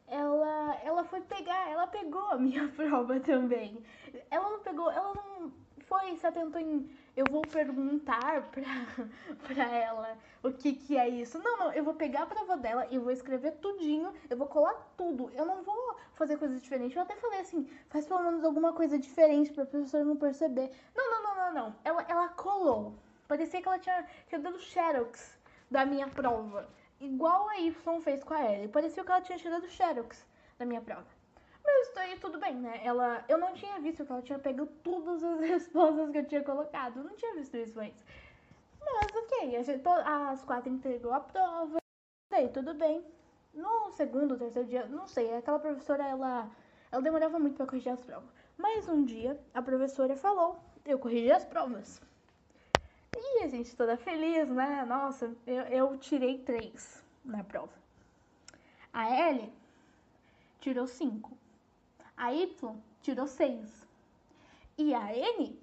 ela, 0.06 0.78
ela 0.84 1.04
foi 1.04 1.20
pegar, 1.22 1.68
ela 1.70 1.86
pegou 1.86 2.26
a 2.26 2.38
minha 2.38 2.68
prova 2.76 3.18
também. 3.20 3.82
Ela 4.30 4.50
não 4.50 4.60
pegou, 4.60 4.90
ela 4.90 5.12
não 5.14 5.52
foi, 5.86 6.16
se 6.16 6.26
atentou 6.26 6.60
em 6.60 6.88
eu 7.16 7.24
vou 7.30 7.42
perguntar 7.42 8.50
pra, 8.50 8.64
pra 9.46 9.64
ela 9.70 10.18
o 10.42 10.52
que 10.52 10.72
que 10.74 10.96
é 10.96 11.08
isso. 11.08 11.38
Não, 11.38 11.56
não, 11.58 11.72
eu 11.72 11.84
vou 11.84 11.94
pegar 11.94 12.22
a 12.22 12.26
prova 12.26 12.56
dela 12.56 12.88
e 12.90 12.98
vou 12.98 13.12
escrever 13.12 13.52
tudinho, 13.52 14.12
eu 14.28 14.36
vou 14.36 14.48
colar 14.48 14.74
tudo. 14.96 15.30
Eu 15.32 15.46
não 15.46 15.62
vou 15.62 15.96
fazer 16.14 16.36
coisas 16.36 16.60
diferentes. 16.60 16.96
Eu 16.96 17.02
até 17.02 17.14
falei 17.16 17.40
assim, 17.40 17.68
faz 17.88 18.06
pelo 18.06 18.22
menos 18.22 18.44
alguma 18.44 18.72
coisa 18.72 18.98
diferente 18.98 19.52
pra 19.52 19.64
professora 19.64 20.04
não 20.04 20.16
perceber. 20.16 20.70
Não, 20.94 21.10
não, 21.10 21.22
não, 21.22 21.36
não, 21.36 21.54
não. 21.54 21.76
Ela, 21.84 22.04
ela 22.08 22.28
colou. 22.30 22.94
Parecia 23.28 23.62
que 23.62 23.68
ela 23.68 23.78
tinha, 23.78 24.04
tinha 24.26 24.40
dado 24.40 24.58
xerox 24.58 25.38
da 25.70 25.86
minha 25.86 26.08
prova. 26.08 26.68
Igual 27.00 27.48
a 27.48 27.58
Y 27.60 28.00
fez 28.00 28.24
com 28.24 28.34
a 28.34 28.44
Ellie. 28.44 28.68
Parecia 28.68 29.04
que 29.04 29.10
ela 29.10 29.20
tinha 29.20 29.38
tirado 29.38 29.68
xerox 29.68 30.26
da 30.58 30.66
minha 30.66 30.80
prova. 30.80 31.13
Daí 31.94 32.18
tudo 32.18 32.38
bem, 32.38 32.56
né? 32.56 32.80
Ela, 32.84 33.24
eu 33.28 33.38
não 33.38 33.54
tinha 33.54 33.78
visto 33.80 34.04
que 34.04 34.10
ela 34.10 34.22
tinha 34.22 34.38
pego 34.38 34.66
todas 34.66 35.22
as 35.22 35.40
respostas 35.48 36.10
que 36.10 36.18
eu 36.18 36.26
tinha 36.26 36.42
colocado. 36.42 36.98
Eu 36.98 37.04
não 37.04 37.14
tinha 37.14 37.34
visto 37.34 37.56
isso 37.56 37.78
antes. 37.78 38.04
Mas 38.80 39.14
ok, 39.14 39.56
a 39.56 39.62
gente, 39.62 39.82
as 40.04 40.44
quatro 40.44 40.70
entregou 40.70 41.12
a 41.12 41.20
prova. 41.20 41.78
Daí 42.30 42.48
tudo 42.48 42.74
bem. 42.74 43.04
No 43.54 43.90
segundo, 43.92 44.36
terceiro 44.36 44.68
dia, 44.68 44.86
não 44.86 45.06
sei, 45.06 45.32
aquela 45.32 45.60
professora, 45.60 46.04
ela, 46.04 46.50
ela 46.90 47.00
demorava 47.00 47.38
muito 47.38 47.56
para 47.56 47.66
corrigir 47.66 47.92
as 47.92 48.00
provas. 48.00 48.28
Mas 48.58 48.88
um 48.88 49.04
dia, 49.04 49.40
a 49.54 49.62
professora 49.62 50.16
falou, 50.16 50.58
eu 50.84 50.98
corrigi 50.98 51.30
as 51.30 51.44
provas. 51.44 52.02
E 53.16 53.44
a 53.44 53.48
gente 53.48 53.76
toda 53.76 53.96
feliz, 53.96 54.48
né? 54.48 54.84
Nossa, 54.84 55.32
eu, 55.46 55.62
eu 55.64 55.96
tirei 55.98 56.38
três 56.38 57.04
na 57.24 57.44
prova. 57.44 57.72
A 58.92 59.08
Ellie 59.08 59.52
tirou 60.58 60.88
cinco. 60.88 61.38
A 62.16 62.32
Y 62.32 62.82
tirou 63.00 63.26
6. 63.26 63.86
E 64.78 64.94
a 64.94 65.14
N 65.16 65.58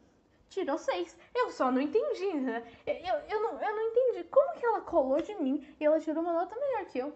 tirou 0.50 0.78
6. 0.78 1.18
Eu 1.34 1.50
só 1.52 1.72
não 1.72 1.82
entendi, 1.82 2.34
né? 2.34 2.64
Eu, 2.86 3.16
eu, 3.30 3.42
não, 3.42 3.62
eu 3.62 3.76
não 3.76 3.82
entendi 3.90 4.24
como 4.26 4.54
que 4.60 4.66
ela 4.66 4.82
colou 4.82 5.22
de 5.22 5.36
mim 5.36 5.76
e 5.80 5.86
ela 5.86 6.00
tirou 6.00 6.22
uma 6.24 6.34
nota 6.34 6.56
melhor 6.56 6.86
que 6.86 7.00
eu. 7.00 7.14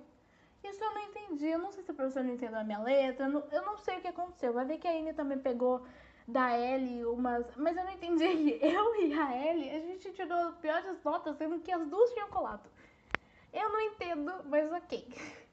Isso 0.64 0.84
eu 0.84 0.94
não 0.94 1.02
entendi. 1.04 1.48
Eu 1.48 1.60
não 1.60 1.72
sei 1.72 1.84
se 1.84 1.92
a 1.92 1.94
professora 1.94 2.26
não 2.26 2.34
entendeu 2.34 2.60
a 2.60 2.64
minha 2.64 2.80
letra. 2.80 3.28
Eu 3.28 3.32
não, 3.32 3.44
eu 3.52 3.62
não 3.66 3.78
sei 3.78 3.98
o 3.98 4.02
que 4.02 4.08
aconteceu. 4.08 4.54
Vai 4.54 4.66
ver 4.66 4.78
que 4.80 4.88
a 4.88 4.94
N 4.96 5.14
também 5.14 5.38
pegou 5.40 5.86
da 6.28 6.52
L 6.52 7.06
umas. 7.06 7.56
Mas 7.56 7.78
eu 7.78 7.84
não 7.84 7.92
entendi. 7.92 8.24
Eu 8.62 8.96
e 9.02 9.14
a 9.14 9.34
L, 9.34 9.70
a 9.70 9.80
gente 9.80 10.12
tirou 10.14 10.54
piores 10.54 11.04
notas, 11.04 11.38
sendo 11.38 11.60
que 11.60 11.72
as 11.72 11.88
duas 11.88 12.12
tinham 12.14 12.30
colado. 12.30 12.70
Eu 13.54 13.70
não 13.70 13.80
entendo, 13.82 14.34
mas 14.46 14.72
ok. 14.72 15.08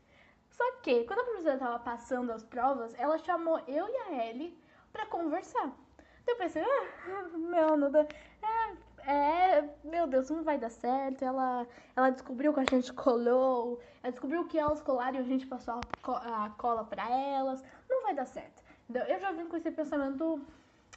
Só 0.52 0.64
que, 0.82 1.04
quando 1.04 1.20
a 1.20 1.24
professora 1.24 1.58
tava 1.58 1.78
passando 1.78 2.30
as 2.30 2.44
provas, 2.44 2.94
ela 2.98 3.18
chamou 3.18 3.58
eu 3.66 3.88
e 3.88 3.96
a 3.96 4.26
Ellie 4.26 4.56
pra 4.92 5.06
conversar. 5.06 5.72
Então 6.22 6.34
eu 6.34 6.36
pensei, 6.36 6.62
ah, 6.62 7.28
meu, 7.36 7.76
não 7.76 7.90
dá. 7.90 8.06
É, 8.42 9.10
é, 9.10 9.68
meu 9.82 10.06
Deus, 10.06 10.30
não 10.30 10.42
vai 10.42 10.58
dar 10.58 10.70
certo. 10.70 11.24
Ela, 11.24 11.66
ela 11.96 12.10
descobriu 12.10 12.52
que 12.52 12.60
a 12.60 12.64
gente 12.64 12.92
colou, 12.92 13.80
ela 14.02 14.12
descobriu 14.12 14.46
que 14.46 14.58
elas 14.58 14.80
colaram 14.80 15.16
e 15.16 15.20
a 15.20 15.24
gente 15.24 15.46
passou 15.46 15.80
a, 16.04 16.50
cola 16.58 16.84
pra 16.84 17.08
elas. 17.10 17.64
Não 17.88 18.02
vai 18.02 18.14
dar 18.14 18.26
certo. 18.26 18.62
Então, 18.88 19.02
eu 19.06 19.18
já 19.18 19.32
vim 19.32 19.46
com 19.46 19.56
esse 19.56 19.70
pensamento, 19.70 20.40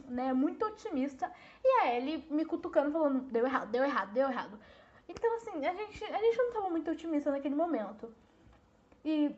né, 0.06 0.34
muito 0.34 0.66
otimista. 0.66 1.32
E 1.64 1.68
a 1.82 1.96
Ellie 1.96 2.28
me 2.30 2.44
cutucando, 2.46 2.92
falando, 2.92 3.22
deu 3.32 3.46
errado, 3.46 3.72
deu 3.72 3.84
errado, 3.84 4.12
deu 4.12 4.30
errado. 4.30 4.60
Então, 5.08 5.36
assim, 5.38 5.66
a 5.66 5.74
gente, 5.74 6.04
a 6.04 6.18
gente 6.18 6.38
não 6.38 6.52
tava 6.52 6.70
muito 6.70 6.92
otimista 6.92 7.32
naquele 7.32 7.56
momento. 7.56 8.14
E 9.04 9.36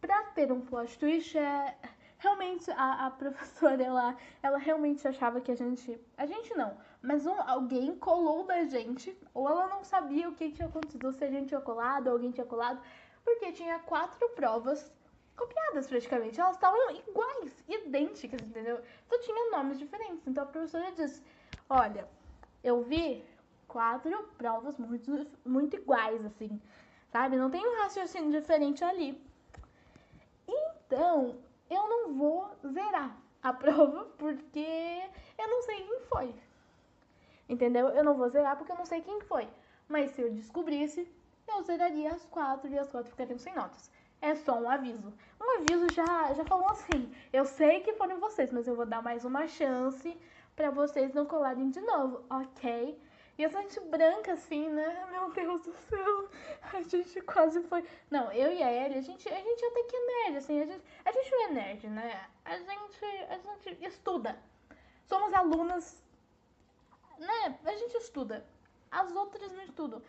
pra 0.00 0.22
ter 0.34 0.50
um 0.52 0.60
plot 0.60 0.98
twist, 0.98 1.36
é, 1.36 1.76
realmente 2.18 2.70
a, 2.70 3.06
a 3.06 3.10
professora, 3.10 3.82
ela, 3.82 4.16
ela 4.42 4.58
realmente 4.58 5.06
achava 5.06 5.40
que 5.40 5.50
a 5.50 5.54
gente. 5.54 5.98
A 6.16 6.26
gente 6.26 6.54
não, 6.54 6.76
mas 7.00 7.26
um, 7.26 7.40
alguém 7.42 7.96
colou 7.96 8.44
da 8.44 8.64
gente, 8.64 9.16
ou 9.32 9.48
ela 9.48 9.68
não 9.68 9.84
sabia 9.84 10.28
o 10.28 10.34
que 10.34 10.50
tinha 10.50 10.68
acontecido, 10.68 11.12
se 11.12 11.24
a 11.24 11.30
gente 11.30 11.48
tinha 11.48 11.60
colado, 11.60 12.08
alguém 12.08 12.30
tinha 12.30 12.46
colado, 12.46 12.80
porque 13.24 13.52
tinha 13.52 13.78
quatro 13.80 14.28
provas 14.30 14.92
copiadas 15.36 15.86
praticamente. 15.86 16.40
Elas 16.40 16.56
estavam 16.56 16.90
iguais, 16.90 17.64
idênticas, 17.68 18.40
entendeu? 18.42 18.80
Só 19.08 19.20
tinham 19.20 19.50
nomes 19.52 19.78
diferentes. 19.78 20.26
Então 20.26 20.44
a 20.44 20.46
professora 20.46 20.90
disse: 20.92 21.22
Olha, 21.70 22.08
eu 22.62 22.82
vi 22.82 23.24
quatro 23.68 24.28
provas 24.36 24.76
muito, 24.78 25.26
muito 25.44 25.76
iguais, 25.76 26.24
assim, 26.24 26.60
sabe? 27.12 27.36
Não 27.36 27.50
tem 27.50 27.64
um 27.64 27.82
raciocínio 27.82 28.32
diferente 28.32 28.82
ali. 28.82 29.22
Então, 30.88 31.36
eu 31.68 31.86
não 31.86 32.14
vou 32.14 32.50
zerar 32.66 33.14
a 33.42 33.52
prova 33.52 34.06
porque 34.16 35.02
eu 35.38 35.48
não 35.48 35.60
sei 35.60 35.82
quem 35.84 36.00
foi. 36.00 36.34
Entendeu? 37.46 37.88
Eu 37.88 38.02
não 38.02 38.16
vou 38.16 38.26
zerar 38.30 38.56
porque 38.56 38.72
eu 38.72 38.76
não 38.76 38.86
sei 38.86 39.02
quem 39.02 39.20
foi. 39.20 39.46
Mas 39.86 40.12
se 40.12 40.22
eu 40.22 40.32
descobrisse, 40.32 41.06
eu 41.46 41.62
zeraria 41.62 42.14
as 42.14 42.24
quatro 42.24 42.70
e 42.70 42.78
as 42.78 42.88
quatro 42.88 43.10
ficariam 43.10 43.38
sem 43.38 43.54
notas. 43.54 43.90
É 44.20 44.34
só 44.34 44.58
um 44.58 44.68
aviso. 44.68 45.12
Um 45.38 45.58
aviso 45.58 45.90
já, 45.90 46.32
já 46.32 46.44
falou 46.46 46.70
assim: 46.70 47.14
eu 47.34 47.44
sei 47.44 47.80
que 47.80 47.92
foram 47.92 48.18
vocês, 48.18 48.50
mas 48.50 48.66
eu 48.66 48.74
vou 48.74 48.86
dar 48.86 49.02
mais 49.02 49.26
uma 49.26 49.46
chance 49.46 50.18
para 50.56 50.70
vocês 50.70 51.12
não 51.12 51.26
colarem 51.26 51.68
de 51.68 51.82
novo, 51.82 52.24
ok? 52.30 52.98
E 53.38 53.44
a 53.44 53.48
gente 53.48 53.78
branca, 53.82 54.32
assim, 54.32 54.68
né? 54.68 55.06
Meu 55.12 55.30
Deus 55.30 55.62
do 55.62 55.72
céu. 55.72 56.28
A 56.72 56.82
gente 56.82 57.20
quase 57.20 57.62
foi. 57.62 57.84
Não, 58.10 58.32
eu 58.32 58.52
e 58.52 58.60
a 58.60 58.72
Ellie, 58.72 58.98
a 58.98 59.00
gente, 59.00 59.28
a 59.28 59.40
gente 59.40 59.64
até 59.64 59.82
que 59.84 59.96
é 59.96 60.06
nerd, 60.06 60.36
assim. 60.38 60.60
A 60.60 60.66
gente, 60.66 60.82
a 61.04 61.12
gente 61.12 61.30
não 61.30 61.44
é 61.44 61.48
nerd, 61.52 61.86
né? 61.86 62.28
A 62.44 62.58
gente, 62.58 63.04
a 63.04 63.36
gente 63.36 63.84
estuda. 63.86 64.36
Somos 65.06 65.32
alunas, 65.32 66.02
né? 67.16 67.58
A 67.64 67.76
gente 67.76 67.96
estuda. 67.98 68.44
As 68.90 69.14
outras 69.14 69.52
não 69.52 69.62
estudam. 69.62 70.02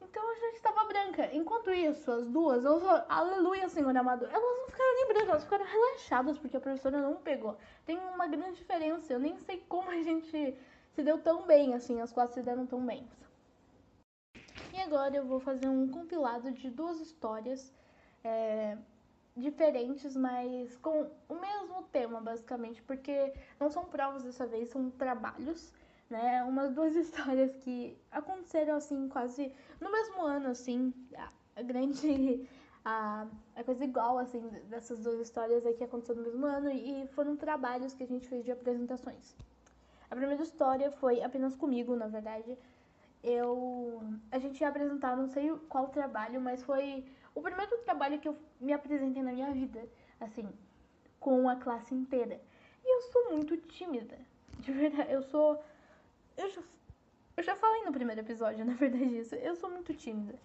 Então 0.00 0.30
a 0.30 0.34
gente 0.34 0.62
tava 0.62 0.84
branca. 0.84 1.28
Enquanto 1.32 1.72
isso, 1.72 2.12
as 2.12 2.28
duas, 2.28 2.64
aleluia, 3.08 3.68
Senhor 3.68 3.96
amado, 3.96 4.24
elas 4.24 4.58
não 4.58 4.66
ficaram 4.66 4.94
nem 4.94 5.06
brancas, 5.08 5.28
elas 5.30 5.44
ficaram 5.44 5.64
relaxadas 5.64 6.38
porque 6.38 6.56
a 6.56 6.60
professora 6.60 7.00
não 7.00 7.16
pegou. 7.16 7.58
Tem 7.84 7.98
uma 7.98 8.28
grande 8.28 8.58
diferença. 8.58 9.12
Eu 9.12 9.18
nem 9.18 9.36
sei 9.38 9.64
como 9.68 9.90
a 9.90 10.00
gente 10.02 10.56
se 10.96 11.02
deu 11.02 11.18
tão 11.18 11.46
bem, 11.46 11.74
assim, 11.74 12.00
as 12.00 12.10
quatro 12.10 12.34
se 12.34 12.42
deram 12.42 12.64
tão 12.66 12.84
bem. 12.84 13.06
E 14.72 14.80
agora 14.80 15.14
eu 15.14 15.26
vou 15.26 15.38
fazer 15.38 15.68
um 15.68 15.86
compilado 15.88 16.50
de 16.50 16.70
duas 16.70 16.98
histórias 17.00 17.70
é, 18.24 18.78
diferentes, 19.36 20.16
mas 20.16 20.74
com 20.78 21.10
o 21.28 21.34
mesmo 21.34 21.82
tema, 21.92 22.18
basicamente, 22.22 22.82
porque 22.82 23.34
não 23.60 23.70
são 23.70 23.84
provas 23.84 24.24
dessa 24.24 24.46
vez, 24.46 24.70
são 24.70 24.90
trabalhos, 24.90 25.70
né? 26.08 26.42
Umas 26.44 26.72
duas 26.72 26.96
histórias 26.96 27.54
que 27.56 27.94
aconteceram, 28.10 28.76
assim, 28.76 29.06
quase 29.08 29.52
no 29.78 29.92
mesmo 29.92 30.22
ano, 30.22 30.48
assim, 30.48 30.94
a 31.54 31.60
grande 31.60 32.48
a, 32.82 33.26
a 33.54 33.62
coisa 33.62 33.84
igual, 33.84 34.16
assim, 34.16 34.40
dessas 34.70 35.00
duas 35.00 35.20
histórias 35.20 35.66
aqui 35.66 35.84
aconteceu 35.84 36.16
no 36.16 36.22
mesmo 36.22 36.46
ano 36.46 36.70
e 36.70 37.06
foram 37.08 37.36
trabalhos 37.36 37.92
que 37.92 38.02
a 38.02 38.06
gente 38.06 38.26
fez 38.26 38.46
de 38.46 38.50
apresentações. 38.50 39.36
A 40.10 40.16
primeira 40.16 40.42
história 40.42 40.90
foi 40.90 41.22
apenas 41.22 41.54
comigo, 41.56 41.96
na 41.96 42.06
verdade. 42.06 42.56
Eu. 43.22 44.02
A 44.30 44.38
gente 44.38 44.60
ia 44.60 44.68
apresentar, 44.68 45.16
não 45.16 45.26
sei 45.26 45.50
qual 45.68 45.88
trabalho, 45.88 46.40
mas 46.40 46.62
foi 46.62 47.04
o 47.34 47.42
primeiro 47.42 47.76
trabalho 47.78 48.20
que 48.20 48.28
eu 48.28 48.36
me 48.60 48.72
apresentei 48.72 49.22
na 49.22 49.32
minha 49.32 49.50
vida, 49.52 49.86
assim, 50.20 50.48
com 51.18 51.48
a 51.48 51.56
classe 51.56 51.94
inteira. 51.94 52.40
E 52.84 52.96
eu 52.96 53.00
sou 53.10 53.32
muito 53.32 53.56
tímida. 53.56 54.16
De 54.60 54.72
verdade, 54.72 55.12
eu 55.12 55.22
sou. 55.22 55.62
Eu 56.36 56.48
já, 56.50 56.62
eu 57.36 57.42
já 57.42 57.56
falei 57.56 57.84
no 57.84 57.92
primeiro 57.92 58.20
episódio, 58.20 58.64
na 58.64 58.74
verdade, 58.74 59.18
isso. 59.18 59.34
Eu 59.34 59.56
sou 59.56 59.70
muito 59.70 59.92
tímida. 59.92 60.38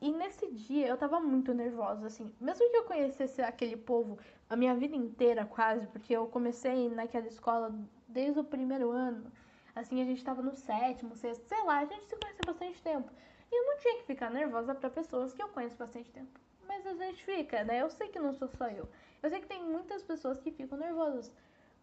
E 0.00 0.12
nesse 0.12 0.46
dia 0.52 0.86
eu 0.88 0.96
tava 0.96 1.18
muito 1.18 1.52
nervosa, 1.54 2.06
assim. 2.06 2.30
Mesmo 2.40 2.70
que 2.70 2.76
eu 2.76 2.84
conhecesse 2.84 3.42
aquele 3.42 3.76
povo 3.76 4.18
a 4.48 4.54
minha 4.54 4.74
vida 4.74 4.94
inteira, 4.94 5.44
quase, 5.44 5.86
porque 5.88 6.12
eu 6.12 6.26
comecei 6.26 6.88
naquela 6.90 7.26
escola 7.26 7.74
desde 8.16 8.40
o 8.40 8.44
primeiro 8.44 8.90
ano. 8.90 9.30
Assim, 9.74 10.00
a 10.00 10.04
gente 10.06 10.24
tava 10.24 10.40
no 10.40 10.54
sétimo, 10.54 11.14
sexto, 11.14 11.46
sei 11.46 11.62
lá, 11.64 11.80
a 11.80 11.84
gente 11.84 12.06
se 12.06 12.16
conhece 12.16 12.40
bastante 12.46 12.82
tempo. 12.82 13.12
E 13.52 13.54
eu 13.54 13.66
não 13.66 13.78
tinha 13.78 13.98
que 13.98 14.04
ficar 14.04 14.30
nervosa 14.30 14.74
para 14.74 14.88
pessoas 14.88 15.34
que 15.34 15.42
eu 15.42 15.48
conheço 15.50 15.76
bastante 15.76 16.10
tempo. 16.10 16.40
Mas 16.66 16.86
a 16.86 16.94
gente 16.94 17.22
fica, 17.22 17.62
né? 17.62 17.82
Eu 17.82 17.90
sei 17.90 18.08
que 18.08 18.18
não 18.18 18.32
sou 18.32 18.48
só 18.48 18.68
eu. 18.68 18.88
Eu 19.22 19.28
sei 19.28 19.38
que 19.40 19.46
tem 19.46 19.62
muitas 19.62 20.02
pessoas 20.02 20.40
que 20.40 20.50
ficam 20.50 20.78
nervosas 20.78 21.30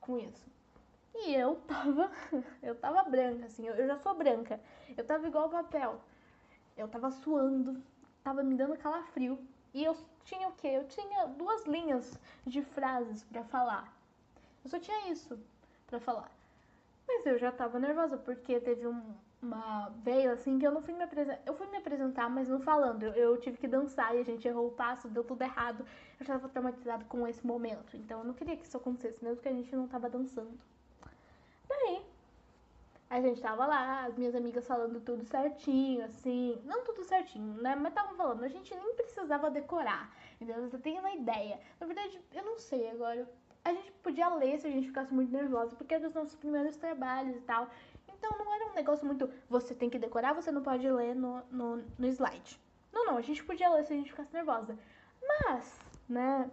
com 0.02 0.18
isso. 0.18 0.44
E 1.14 1.36
eu 1.36 1.56
tava, 1.68 2.12
eu 2.64 2.74
tava 2.76 3.04
branca, 3.04 3.46
assim, 3.46 3.68
eu, 3.68 3.76
eu 3.76 3.86
já 3.86 4.00
sou 4.00 4.16
branca. 4.16 4.60
Eu 4.98 5.06
tava 5.06 5.28
igual 5.28 5.50
papel. 5.50 6.02
Eu 6.76 6.88
tava 6.88 7.12
suando, 7.12 7.80
tava 8.24 8.42
me 8.42 8.56
dando 8.56 8.76
calafrio. 8.76 9.38
E 9.72 9.84
eu 9.84 9.96
tinha 10.26 10.48
o 10.48 10.54
quê? 10.54 10.70
Eu 10.70 10.88
tinha 10.88 11.28
duas 11.28 11.64
linhas 11.68 12.20
de 12.44 12.64
frases 12.64 13.24
para 13.24 13.44
falar. 13.44 13.96
Eu 14.64 14.72
só 14.72 14.80
tinha 14.80 15.12
isso 15.12 15.40
para 15.94 16.00
falar. 16.00 16.32
Mas 17.08 17.26
eu 17.26 17.38
já 17.38 17.52
tava 17.52 17.78
nervosa, 17.78 18.18
porque 18.18 18.60
teve 18.60 18.88
um, 18.88 19.02
uma 19.42 19.90
veio 20.04 20.32
assim 20.32 20.58
que 20.58 20.66
eu 20.66 20.72
não 20.72 20.82
fui 20.82 20.94
me 20.94 21.04
apresentar. 21.04 21.42
Eu 21.46 21.54
fui 21.54 21.68
me 21.68 21.78
apresentar, 21.78 22.30
mas 22.30 22.50
não 22.50 22.60
falando. 22.60 23.04
Eu, 23.04 23.14
eu, 23.14 23.38
tive 23.38 23.58
que 23.58 23.68
dançar 23.68 24.16
e 24.16 24.20
a 24.20 24.24
gente 24.24 24.48
errou 24.48 24.68
o 24.68 24.72
passo, 24.72 25.08
deu 25.08 25.24
tudo 25.24 25.44
errado. 25.44 25.86
Eu 26.20 26.26
já 26.26 26.34
tava 26.34 26.50
traumatizado 26.50 27.06
com 27.06 27.28
esse 27.28 27.46
momento. 27.46 27.96
Então 27.96 28.20
eu 28.20 28.26
não 28.26 28.34
queria 28.34 28.58
que 28.58 28.66
isso 28.66 28.78
acontecesse, 28.78 29.24
mesmo 29.24 29.42
que 29.42 29.50
a 29.50 29.54
gente 29.54 29.76
não 29.76 29.88
tava 29.88 30.10
dançando. 30.10 30.58
Daí, 31.68 32.02
a 33.10 33.22
gente 33.22 33.40
tava 33.42 33.66
lá, 33.68 34.06
as 34.06 34.18
minhas 34.18 34.34
amigas 34.34 34.66
falando 34.66 35.00
tudo 35.02 35.24
certinho, 35.26 36.04
assim. 36.06 36.60
Não 36.66 36.84
tudo 36.84 37.04
certinho, 37.04 37.62
né? 37.62 37.76
Mas 37.76 37.90
estavam 37.90 38.16
falando, 38.16 38.44
a 38.44 38.48
gente 38.48 38.74
nem 38.74 38.96
precisava 38.96 39.52
decorar. 39.52 40.12
Entendeu? 40.42 40.68
Você 40.68 40.80
tem 40.80 40.98
uma 40.98 41.12
ideia. 41.12 41.60
Na 41.80 41.86
verdade, 41.86 42.20
eu 42.34 42.44
não 42.44 42.58
sei 42.58 42.90
agora. 42.90 43.30
A 43.66 43.72
gente 43.72 43.92
podia 44.04 44.28
ler 44.36 44.60
se 44.60 44.68
a 44.68 44.70
gente 44.70 44.88
ficasse 44.88 45.14
muito 45.14 45.32
nervosa, 45.32 45.76
porque 45.76 45.94
eram 45.94 46.08
os 46.08 46.14
nossos 46.14 46.36
primeiros 46.36 46.76
trabalhos 46.78 47.36
e 47.38 47.42
tal. 47.42 47.70
Então 48.08 48.38
não 48.38 48.54
era 48.54 48.72
um 48.72 48.74
negócio 48.74 49.06
muito. 49.06 49.30
Você 49.50 49.74
tem 49.74 49.90
que 49.90 49.98
decorar, 50.00 50.34
você 50.34 50.52
não 50.52 50.62
pode 50.62 50.90
ler 50.90 51.16
no, 51.16 51.42
no, 51.50 51.84
no 51.98 52.08
slide. 52.08 52.60
Não, 52.92 53.06
não, 53.06 53.18
a 53.18 53.22
gente 53.22 53.44
podia 53.44 53.70
ler 53.70 53.86
se 53.86 53.94
a 53.94 53.96
gente 53.96 54.12
ficasse 54.12 54.34
nervosa. 54.34 54.78
Mas, 55.22 55.80
né, 56.08 56.50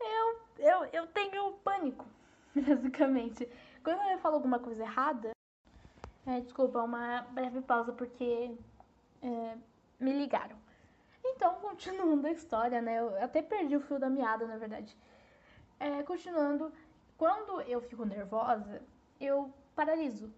eu, 0.00 0.40
eu, 0.58 0.84
eu 0.92 1.06
tenho 1.08 1.52
pânico, 1.64 2.04
basicamente. 2.54 3.48
Quando 3.84 4.00
eu 4.10 4.18
falo 4.18 4.36
alguma 4.36 4.58
coisa 4.58 4.82
errada, 4.82 5.32
é, 6.26 6.40
desculpa, 6.40 6.82
uma 6.82 7.22
breve 7.30 7.60
pausa 7.60 7.92
porque 7.92 8.56
é, 9.22 9.56
me 10.00 10.12
ligaram. 10.12 10.56
Então, 11.24 11.54
continuando 11.60 12.26
a 12.26 12.32
história, 12.32 12.80
né? 12.80 13.00
Eu 13.00 13.22
até 13.22 13.42
perdi 13.42 13.76
o 13.76 13.80
fio 13.80 13.98
da 13.98 14.08
meada, 14.08 14.46
na 14.46 14.56
verdade. 14.56 14.96
É, 15.78 16.02
continuando, 16.02 16.72
quando 17.16 17.60
eu 17.62 17.80
fico 17.80 18.04
nervosa, 18.04 18.82
eu 19.20 19.52
paraliso. 19.74 20.32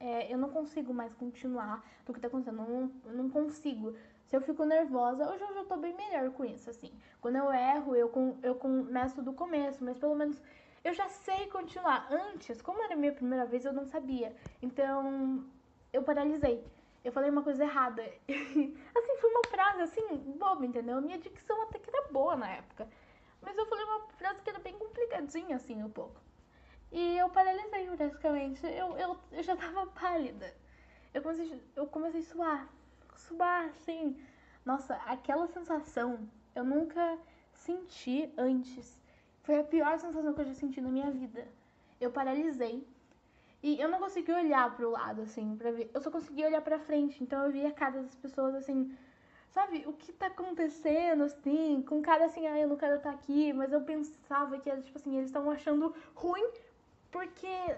É, 0.00 0.32
eu 0.32 0.38
não 0.38 0.50
consigo 0.50 0.94
mais 0.94 1.12
continuar 1.14 1.84
do 2.06 2.12
que 2.12 2.20
tá 2.20 2.28
acontecendo. 2.28 2.62
Eu 2.62 2.68
não, 2.68 3.14
não 3.14 3.30
consigo. 3.30 3.94
Se 4.28 4.36
eu 4.36 4.40
fico 4.40 4.64
nervosa, 4.64 5.28
hoje 5.30 5.42
eu 5.42 5.54
já 5.54 5.64
tô 5.64 5.76
bem 5.76 5.94
melhor 5.94 6.30
com 6.32 6.44
isso, 6.44 6.68
assim. 6.70 6.92
Quando 7.20 7.36
eu 7.36 7.52
erro, 7.52 7.96
eu, 7.96 8.08
com, 8.08 8.36
eu 8.42 8.54
começo 8.54 9.22
do 9.22 9.32
começo, 9.32 9.82
mas 9.82 9.98
pelo 9.98 10.14
menos 10.14 10.40
eu 10.84 10.92
já 10.92 11.08
sei 11.08 11.46
continuar. 11.46 12.06
Antes, 12.10 12.60
como 12.62 12.82
era 12.82 12.94
a 12.94 12.96
minha 12.96 13.12
primeira 13.12 13.46
vez, 13.46 13.64
eu 13.64 13.72
não 13.72 13.84
sabia. 13.86 14.34
Então, 14.62 15.44
eu 15.92 16.02
paralisei. 16.02 16.64
Eu 17.04 17.12
falei 17.12 17.30
uma 17.30 17.42
coisa 17.42 17.64
errada. 17.64 18.02
assim, 18.28 19.16
foi 19.20 19.30
uma 19.30 19.44
frase, 19.48 19.82
assim, 19.82 20.16
boba, 20.38 20.66
entendeu? 20.66 21.00
Minha 21.00 21.18
dicção 21.18 21.62
até 21.62 21.78
que 21.78 21.88
era 21.88 22.08
boa 22.08 22.36
na 22.36 22.50
época. 22.50 22.86
Mas 23.40 23.56
eu 23.56 23.66
falei 23.66 23.84
uma 23.84 24.08
frase 24.12 24.42
que 24.42 24.50
era 24.50 24.58
bem 24.58 24.76
complicadinha, 24.78 25.56
assim, 25.56 25.82
um 25.82 25.90
pouco. 25.90 26.20
E 26.90 27.18
eu 27.18 27.28
paralisei, 27.28 27.86
praticamente. 27.96 28.64
Eu, 28.66 28.96
eu, 28.96 29.18
eu 29.32 29.42
já 29.42 29.56
tava 29.56 29.86
pálida. 30.00 30.54
Eu 31.12 31.22
comecei, 31.22 31.62
eu 31.76 31.86
comecei 31.86 32.20
a 32.20 32.24
suar. 32.24 32.68
Suar, 33.14 33.66
assim. 33.66 34.16
Nossa, 34.64 34.94
aquela 35.06 35.46
sensação 35.46 36.28
eu 36.54 36.64
nunca 36.64 37.18
senti 37.52 38.32
antes. 38.36 39.00
Foi 39.42 39.58
a 39.58 39.64
pior 39.64 39.98
sensação 39.98 40.34
que 40.34 40.40
eu 40.40 40.46
já 40.46 40.54
senti 40.54 40.80
na 40.80 40.90
minha 40.90 41.10
vida. 41.10 41.46
Eu 42.00 42.10
paralisei. 42.10 42.86
E 43.62 43.80
eu 43.80 43.88
não 43.88 43.98
consegui 43.98 44.32
olhar 44.32 44.74
pro 44.76 44.90
lado, 44.90 45.22
assim, 45.22 45.56
pra 45.56 45.72
ver. 45.72 45.90
Eu 45.92 46.00
só 46.00 46.10
consegui 46.10 46.44
olhar 46.44 46.60
pra 46.60 46.78
frente. 46.78 47.22
Então 47.22 47.44
eu 47.44 47.50
via 47.50 47.68
a 47.68 47.72
cara 47.72 48.02
das 48.02 48.14
pessoas, 48.14 48.54
assim, 48.54 48.96
sabe, 49.58 49.84
o 49.86 49.92
que 49.92 50.12
tá 50.12 50.26
acontecendo, 50.26 51.24
assim, 51.24 51.82
com 51.82 52.00
cara 52.00 52.26
assim, 52.26 52.46
ah, 52.46 52.58
eu 52.58 52.68
não 52.68 52.76
quero 52.76 52.96
estar 52.96 53.10
tá 53.10 53.16
aqui, 53.16 53.52
mas 53.52 53.72
eu 53.72 53.80
pensava 53.80 54.56
que, 54.60 54.70
tipo 54.82 54.98
assim, 54.98 55.16
eles 55.16 55.28
estavam 55.28 55.50
achando 55.50 55.92
ruim 56.14 56.48
porque 57.10 57.76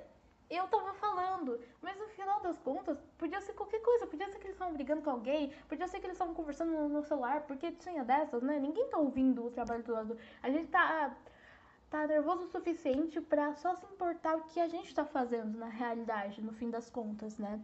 eu 0.51 0.67
tava 0.69 0.93
falando. 0.95 1.59
Mas 1.81 1.97
no 1.99 2.07
final 2.09 2.41
das 2.43 2.59
contas, 2.59 2.99
podia 3.17 3.41
ser 3.41 3.55
qualquer 3.55 3.81
coisa. 3.81 4.07
Podia 4.07 4.29
ser 4.29 4.39
que 4.39 4.47
eles 4.49 4.57
estavam 4.57 4.75
brigando 4.75 5.01
com 5.01 5.11
alguém, 5.11 5.53
podia 5.69 5.89
ser 5.89 6.01
que 6.01 6.07
eles 6.07 6.17
estavam 6.17 6.35
conversando 6.35 6.71
no, 6.89 7.03
celular, 7.03 7.43
porque 7.47 7.73
tinha 7.73 8.05
dessas, 8.05 8.43
né? 8.43 8.59
Ninguém 8.59 8.89
tá 8.89 8.99
ouvindo 8.99 9.47
o 9.47 9.51
trabalho 9.51 9.83
todo. 9.83 10.19
A 10.43 10.51
gente 10.51 10.69
tá 10.69 11.17
tá 11.89 12.07
nervoso 12.07 12.45
o 12.45 12.51
suficiente 12.51 13.21
para 13.21 13.53
só 13.57 13.75
se 13.75 13.85
importar 13.87 14.37
o 14.37 14.45
que 14.45 14.61
a 14.61 14.69
gente 14.69 14.95
tá 14.95 15.05
fazendo 15.05 15.59
na 15.59 15.67
realidade, 15.67 16.41
no 16.41 16.53
fim 16.53 16.71
das 16.71 16.89
contas, 16.89 17.37
né? 17.37 17.61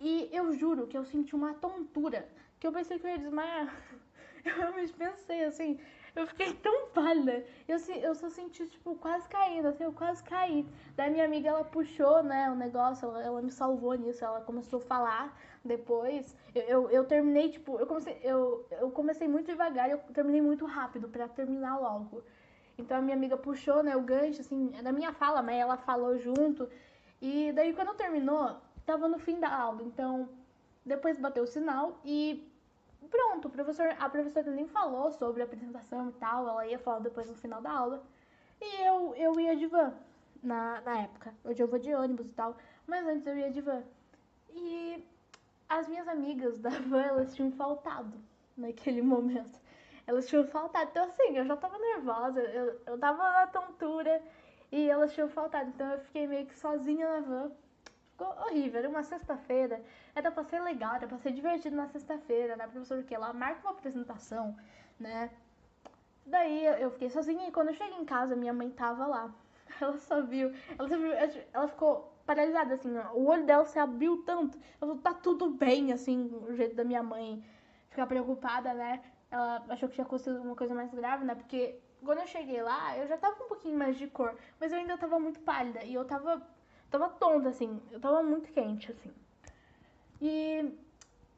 E 0.00 0.28
eu 0.32 0.52
juro 0.52 0.86
que 0.86 0.96
eu 0.96 1.04
senti 1.04 1.34
uma 1.34 1.54
tontura, 1.54 2.28
que 2.60 2.66
eu 2.66 2.72
pensei 2.72 2.98
que 2.98 3.06
eu 3.06 3.10
ia 3.10 3.18
desmaiar. 3.18 3.74
Eu 4.44 4.54
realmente 4.54 4.92
pensei 4.92 5.42
assim, 5.42 5.76
eu 6.14 6.26
fiquei 6.26 6.54
tão 6.54 6.88
pálida. 6.90 7.44
Eu, 7.66 7.78
eu 8.00 8.14
só 8.14 8.30
senti, 8.30 8.64
tipo, 8.66 8.94
quase 8.94 9.28
caindo, 9.28 9.66
assim, 9.66 9.82
eu 9.82 9.92
quase 9.92 10.22
caí. 10.22 10.64
Daí 10.96 11.10
minha 11.10 11.24
amiga, 11.24 11.48
ela 11.48 11.64
puxou, 11.64 12.22
né, 12.22 12.48
o 12.50 12.54
negócio, 12.54 13.06
ela, 13.06 13.22
ela 13.22 13.42
me 13.42 13.50
salvou 13.50 13.94
nisso, 13.94 14.24
ela 14.24 14.40
começou 14.40 14.78
a 14.78 14.82
falar 14.82 15.38
depois. 15.64 16.36
Eu, 16.54 16.62
eu, 16.62 16.90
eu, 16.90 17.04
terminei, 17.04 17.50
tipo, 17.50 17.78
eu 17.78 17.86
comecei, 17.86 18.18
eu, 18.22 18.64
eu 18.70 18.90
comecei 18.90 19.28
muito 19.28 19.46
devagar 19.46 19.90
eu 19.90 19.98
terminei 20.14 20.40
muito 20.40 20.64
rápido 20.64 21.08
para 21.08 21.28
terminar 21.28 21.78
logo. 21.78 22.22
Então 22.78 22.96
a 22.96 23.02
minha 23.02 23.16
amiga 23.16 23.36
puxou, 23.36 23.82
né, 23.82 23.96
o 23.96 24.00
gancho, 24.00 24.40
assim, 24.40 24.70
da 24.82 24.92
minha 24.92 25.12
fala, 25.12 25.42
mas 25.42 25.56
ela 25.56 25.76
falou 25.76 26.16
junto. 26.18 26.68
E 27.20 27.52
daí 27.52 27.74
quando 27.74 27.94
terminou, 27.94 28.56
tava 28.86 29.08
no 29.08 29.18
fim 29.18 29.38
da 29.40 29.52
aula. 29.54 29.82
Então, 29.82 30.28
depois 30.84 31.18
bateu 31.18 31.44
o 31.44 31.46
sinal 31.46 31.98
e 32.04 32.48
pronto, 33.10 33.48
o 33.48 33.50
professor, 33.50 33.88
a 33.98 34.08
professora 34.08 34.50
nem 34.50 34.66
falou 34.66 35.12
sobre 35.12 35.42
a 35.42 35.44
apresentação 35.44 36.08
e 36.08 36.12
tal, 36.12 36.48
ela 36.48 36.66
ia 36.66 36.78
falar 36.78 37.00
depois 37.00 37.28
no 37.28 37.36
final 37.36 37.60
da 37.60 37.70
aula. 37.70 38.02
E 38.60 38.86
eu, 38.86 39.14
eu 39.16 39.40
ia 39.40 39.56
de 39.56 39.66
van 39.66 39.92
na, 40.42 40.80
na 40.80 41.00
época. 41.02 41.34
Hoje 41.44 41.62
eu 41.62 41.68
vou 41.68 41.78
de 41.78 41.94
ônibus 41.94 42.26
e 42.26 42.32
tal, 42.32 42.56
mas 42.86 43.06
antes 43.06 43.26
eu 43.26 43.36
ia 43.36 43.50
de 43.50 43.60
van. 43.60 43.82
E 44.50 45.04
as 45.68 45.88
minhas 45.88 46.08
amigas 46.08 46.58
da 46.58 46.70
van, 46.70 47.02
elas 47.02 47.34
tinham 47.34 47.50
faltado 47.52 48.12
naquele 48.56 49.02
momento. 49.02 49.60
Elas 50.06 50.26
tinham 50.28 50.46
faltado. 50.46 50.88
Então, 50.90 51.04
assim, 51.04 51.36
eu 51.36 51.44
já 51.44 51.56
tava 51.56 51.78
nervosa, 51.78 52.40
eu, 52.40 52.80
eu 52.86 52.98
tava 52.98 53.22
na 53.32 53.46
tontura 53.48 54.22
e 54.70 54.88
elas 54.88 55.12
tinham 55.12 55.28
faltado. 55.28 55.68
Então, 55.68 55.90
eu 55.92 55.98
fiquei 55.98 56.26
meio 56.26 56.46
que 56.46 56.56
sozinha 56.56 57.08
na 57.08 57.20
van. 57.20 57.52
Ficou 58.16 58.28
horrível. 58.46 58.78
Era 58.78 58.88
uma 58.88 59.02
sexta-feira. 59.02 59.82
Era 60.14 60.30
pra 60.30 60.42
ser 60.44 60.60
legal, 60.60 60.94
era 60.94 61.06
pra 61.06 61.18
ser 61.18 61.32
divertido 61.32 61.76
na 61.76 61.86
sexta-feira, 61.86 62.56
né? 62.56 62.66
Professor, 62.66 63.02
que 63.04 63.14
ela 63.14 63.32
marca 63.32 63.60
uma 63.60 63.72
apresentação, 63.72 64.56
né? 64.98 65.30
Daí 66.24 66.64
eu 66.80 66.90
fiquei 66.90 67.10
sozinha 67.10 67.46
e 67.46 67.52
quando 67.52 67.68
eu 67.68 67.74
cheguei 67.74 67.98
em 67.98 68.04
casa, 68.04 68.34
minha 68.34 68.52
mãe 68.52 68.70
tava 68.70 69.06
lá. 69.06 69.34
Ela 69.80 69.98
só 69.98 70.22
viu. 70.22 70.52
Ela, 70.78 70.88
só 70.88 70.96
viu, 70.96 71.12
ela 71.52 71.68
ficou 71.68 72.12
paralisada, 72.24 72.74
assim. 72.74 72.96
O 73.14 73.26
olho 73.26 73.44
dela 73.44 73.64
se 73.64 73.78
abriu 73.78 74.22
tanto. 74.24 74.56
Ela 74.58 74.78
falou, 74.80 74.98
tá 74.98 75.12
tudo 75.12 75.50
bem, 75.50 75.92
assim, 75.92 76.30
o 76.48 76.54
jeito 76.54 76.74
da 76.74 76.84
minha 76.84 77.02
mãe 77.02 77.44
ficar 77.90 78.06
preocupada, 78.06 78.72
né? 78.74 79.02
ela 79.30 79.64
achou 79.68 79.88
que 79.88 79.94
tinha 79.94 80.04
acontecido 80.04 80.40
uma 80.40 80.56
coisa 80.56 80.74
mais 80.74 80.92
grave, 80.92 81.24
né? 81.24 81.34
Porque 81.34 81.78
quando 82.04 82.20
eu 82.20 82.26
cheguei 82.26 82.62
lá, 82.62 82.96
eu 82.96 83.06
já 83.06 83.16
tava 83.16 83.42
um 83.44 83.48
pouquinho 83.48 83.78
mais 83.78 83.96
de 83.96 84.06
cor, 84.06 84.36
mas 84.60 84.72
eu 84.72 84.78
ainda 84.78 84.96
tava 84.96 85.18
muito 85.18 85.40
pálida 85.40 85.82
e 85.84 85.94
eu 85.94 86.04
tava, 86.04 86.42
tava 86.90 87.08
tonta, 87.08 87.48
assim, 87.48 87.80
eu 87.90 88.00
tava 88.00 88.22
muito 88.22 88.52
quente, 88.52 88.90
assim. 88.90 89.12
E 90.20 90.72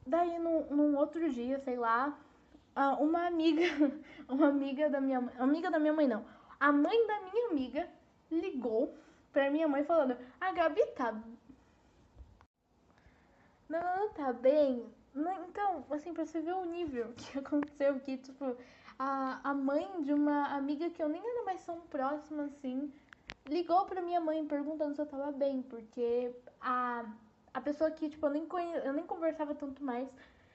daí, 0.06 0.38
num, 0.38 0.66
num 0.70 0.96
outro 0.96 1.30
dia, 1.30 1.58
sei 1.60 1.76
lá, 1.76 2.18
uma 2.98 3.26
amiga, 3.26 3.64
uma 4.28 4.48
amiga 4.48 4.88
da 4.88 5.00
minha 5.00 5.20
mãe, 5.20 5.34
amiga 5.38 5.70
da 5.70 5.78
minha 5.78 5.92
mãe 5.92 6.06
não, 6.06 6.24
a 6.60 6.70
mãe 6.72 7.06
da 7.06 7.20
minha 7.20 7.48
amiga 7.50 7.88
ligou 8.30 8.94
pra 9.32 9.50
minha 9.50 9.68
mãe 9.68 9.84
falando, 9.84 10.16
a 10.40 10.52
Gabi 10.52 10.84
tá... 10.96 11.12
Não, 13.68 13.80
não 13.80 14.08
tá 14.14 14.32
bem, 14.32 14.86
então, 15.48 15.84
assim, 15.90 16.12
pra 16.12 16.24
você 16.24 16.40
ver 16.40 16.54
o 16.54 16.64
nível 16.64 17.12
que 17.16 17.38
aconteceu, 17.38 17.98
que, 18.00 18.16
tipo, 18.16 18.56
a, 18.98 19.40
a 19.42 19.54
mãe 19.54 20.02
de 20.02 20.12
uma 20.12 20.54
amiga 20.54 20.90
que 20.90 21.02
eu 21.02 21.08
nem 21.08 21.20
era 21.20 21.44
mais 21.44 21.64
tão 21.64 21.80
próxima, 21.82 22.44
assim, 22.44 22.92
ligou 23.48 23.84
pra 23.86 24.00
minha 24.00 24.20
mãe 24.20 24.46
perguntando 24.46 24.94
se 24.94 25.00
eu 25.00 25.06
tava 25.06 25.32
bem, 25.32 25.62
porque 25.62 26.34
a, 26.60 27.04
a 27.52 27.60
pessoa 27.60 27.90
que, 27.90 28.08
tipo, 28.08 28.26
eu 28.26 28.30
nem, 28.30 28.46
conhe, 28.46 28.74
eu 28.84 28.92
nem 28.92 29.06
conversava 29.06 29.54
tanto 29.54 29.82
mais, 29.82 30.08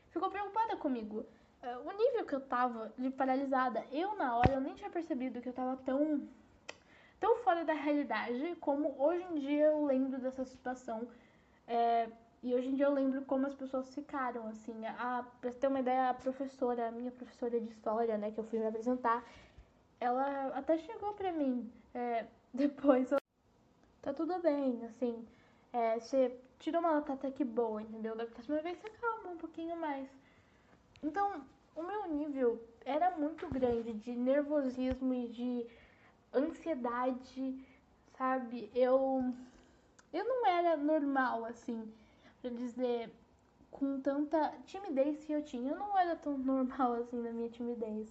ficou 0.10 0.30
preocupada 0.30 0.78
comigo. 0.78 1.26
É, 1.62 1.78
o 1.78 1.92
nível 1.92 2.26
que 2.26 2.36
eu 2.36 2.42
tava 2.42 2.94
de 2.98 3.10
paralisada, 3.10 3.86
eu 3.92 4.16
na 4.16 4.36
hora, 4.36 4.54
eu 4.54 4.62
nem 4.62 4.76
tinha 4.76 4.90
percebido 4.90 5.42
que 5.42 5.50
eu 5.50 5.54
tava 5.54 5.78
tão, 5.78 6.28
tão 7.20 7.38
fora 7.38 7.64
da 7.66 7.74
realidade, 7.74 8.56
como 8.60 8.96
hoje 9.02 9.24
em 9.32 9.36
dia 9.36 9.66
eu 9.68 9.86
lembro 9.86 10.20
dessa 10.20 10.46
situação. 10.46 11.08
É, 11.68 12.10
e 12.42 12.54
hoje 12.54 12.68
em 12.68 12.76
dia 12.76 12.86
eu 12.86 12.94
lembro 12.94 13.22
como 13.24 13.48
as 13.48 13.56
pessoas 13.56 13.94
ficaram, 13.96 14.48
assim. 14.48 14.86
A, 14.86 15.26
pra 15.40 15.52
ter 15.52 15.68
uma 15.68 15.80
ideia, 15.80 16.10
a 16.10 16.14
professora, 16.14 16.90
a 16.90 16.92
minha 16.92 17.12
professora 17.12 17.60
de 17.60 17.70
história, 17.70 18.18
né, 18.18 18.32
que 18.32 18.40
eu 18.40 18.44
fui 18.44 18.60
me 18.60 18.68
apresentar, 18.68 19.24
ela 20.00 20.48
até 20.50 20.78
chegou 20.78 21.14
pra 21.14 21.32
mim 21.32 21.72
é, 21.94 22.26
depois. 22.64 23.10
Tá 24.02 24.14
tudo 24.14 24.40
bem, 24.40 24.84
assim. 24.86 25.26
É, 25.74 26.00
você 26.00 26.38
tirou 26.60 26.82
uma 26.82 27.00
até 27.00 27.32
que 27.32 27.44
boa, 27.46 27.82
entendeu? 27.82 28.16
Da 28.16 28.26
próxima 28.26 28.62
vez 28.62 28.78
você 28.80 28.90
calma 28.92 29.32
um 29.32 29.38
pouquinho 29.38 29.76
mais. 29.78 30.08
Então, 31.04 31.46
o 31.76 31.84
meu 31.84 32.08
nível 32.10 32.62
era 32.86 33.12
muito 33.18 33.48
grande 33.50 33.94
de 33.94 34.12
nervosismo 34.16 35.14
e 35.14 35.28
de 35.30 35.68
ansiedade, 36.34 37.66
sabe? 38.18 38.72
Eu 38.76 39.34
eu 40.14 40.26
não 40.26 40.48
era 40.48 40.78
normal 40.78 41.46
assim, 41.46 41.92
para 42.42 42.52
dizer 42.52 43.12
com 43.72 44.00
tanta 44.02 44.54
timidez 44.66 45.24
que 45.26 45.34
eu 45.34 45.44
tinha. 45.44 45.72
Eu 45.72 45.78
não 45.80 45.98
era 45.98 46.16
tão 46.16 46.38
normal 46.40 46.94
assim 46.94 47.22
na 47.22 47.32
minha 47.32 47.50
timidez. 47.50 48.10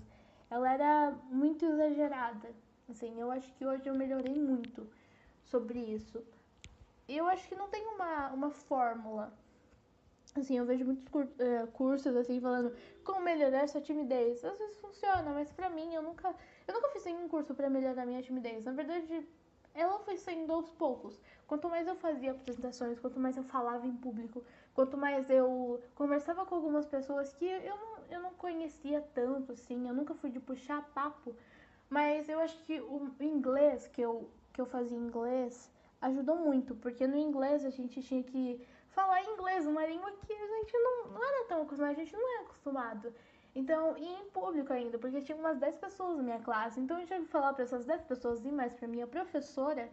Ela 0.50 0.72
era 0.74 1.12
muito 1.30 1.64
exagerada. 1.64 2.50
Assim, 2.92 3.20
eu 3.20 3.30
acho 3.30 3.52
que 3.54 3.66
hoje 3.66 3.86
eu 3.86 3.94
melhorei 3.94 4.38
muito 4.38 4.86
sobre 5.44 5.78
isso. 5.80 6.22
Eu 7.08 7.26
acho 7.26 7.48
que 7.48 7.54
não 7.54 7.68
tem 7.68 7.84
uma, 7.86 8.28
uma 8.30 8.50
fórmula 8.50 9.32
Assim, 10.34 10.56
eu 10.56 10.64
vejo 10.64 10.84
muitos 10.84 11.06
cur 11.08 11.24
uh, 11.24 11.66
cursos, 11.72 12.16
assim, 12.16 12.40
falando 12.40 12.74
como 13.04 13.20
melhorar 13.20 13.68
sua 13.68 13.82
timidez. 13.82 14.42
Às 14.42 14.58
vezes 14.58 14.78
funciona, 14.78 15.30
mas 15.30 15.52
pra 15.52 15.68
mim, 15.68 15.94
eu 15.94 16.02
nunca, 16.02 16.34
eu 16.66 16.72
nunca 16.72 16.88
fiz 16.88 17.04
nenhum 17.04 17.28
curso 17.28 17.54
pra 17.54 17.68
melhorar 17.68 18.06
minha 18.06 18.22
timidez. 18.22 18.64
Na 18.64 18.72
verdade, 18.72 19.28
ela 19.74 19.98
foi 19.98 20.16
saindo 20.16 20.50
aos 20.50 20.70
poucos. 20.70 21.20
Quanto 21.46 21.68
mais 21.68 21.86
eu 21.86 21.94
fazia 21.96 22.30
apresentações, 22.30 22.98
quanto 22.98 23.20
mais 23.20 23.36
eu 23.36 23.42
falava 23.42 23.86
em 23.86 23.94
público, 23.94 24.42
quanto 24.74 24.96
mais 24.96 25.28
eu 25.28 25.82
conversava 25.94 26.46
com 26.46 26.54
algumas 26.54 26.86
pessoas 26.86 27.34
que 27.34 27.44
eu 27.44 27.76
não, 27.76 27.98
eu 28.10 28.22
não 28.22 28.32
conhecia 28.32 29.02
tanto, 29.14 29.52
assim, 29.52 29.86
eu 29.86 29.92
nunca 29.92 30.14
fui 30.14 30.30
de 30.30 30.40
puxar 30.40 30.82
papo, 30.94 31.36
mas 31.92 32.26
eu 32.26 32.40
acho 32.40 32.56
que 32.64 32.80
o 32.80 33.12
inglês, 33.20 33.86
que 33.86 34.00
eu, 34.00 34.30
que 34.50 34.60
eu 34.62 34.64
fazia 34.64 34.96
inglês, 34.96 35.70
ajudou 36.00 36.36
muito, 36.36 36.74
porque 36.76 37.06
no 37.06 37.18
inglês 37.18 37.66
a 37.66 37.70
gente 37.70 38.02
tinha 38.02 38.22
que 38.22 38.66
falar 38.88 39.22
inglês, 39.22 39.66
uma 39.66 39.84
língua 39.84 40.10
que 40.26 40.32
a 40.32 40.46
gente 40.46 40.72
não, 40.78 41.08
não 41.08 41.22
era 41.22 41.48
tão 41.48 41.60
acostumado, 41.60 41.90
a 41.90 42.00
gente 42.02 42.14
não 42.14 42.38
é 42.38 42.40
acostumado. 42.44 43.12
Então, 43.54 43.94
e 43.98 44.06
em 44.06 44.24
público 44.30 44.72
ainda, 44.72 44.98
porque 44.98 45.20
tinha 45.20 45.36
umas 45.36 45.58
10 45.58 45.76
pessoas 45.76 46.16
na 46.16 46.22
minha 46.22 46.38
classe, 46.38 46.80
então 46.80 46.98
eu 46.98 47.06
tinha 47.06 47.20
que 47.20 47.26
falar 47.26 47.52
para 47.52 47.64
essas 47.64 47.84
10 47.84 48.04
pessoas 48.04 48.42
e 48.42 48.50
mais 48.50 48.72
para 48.72 48.88
minha 48.88 49.06
professora 49.06 49.90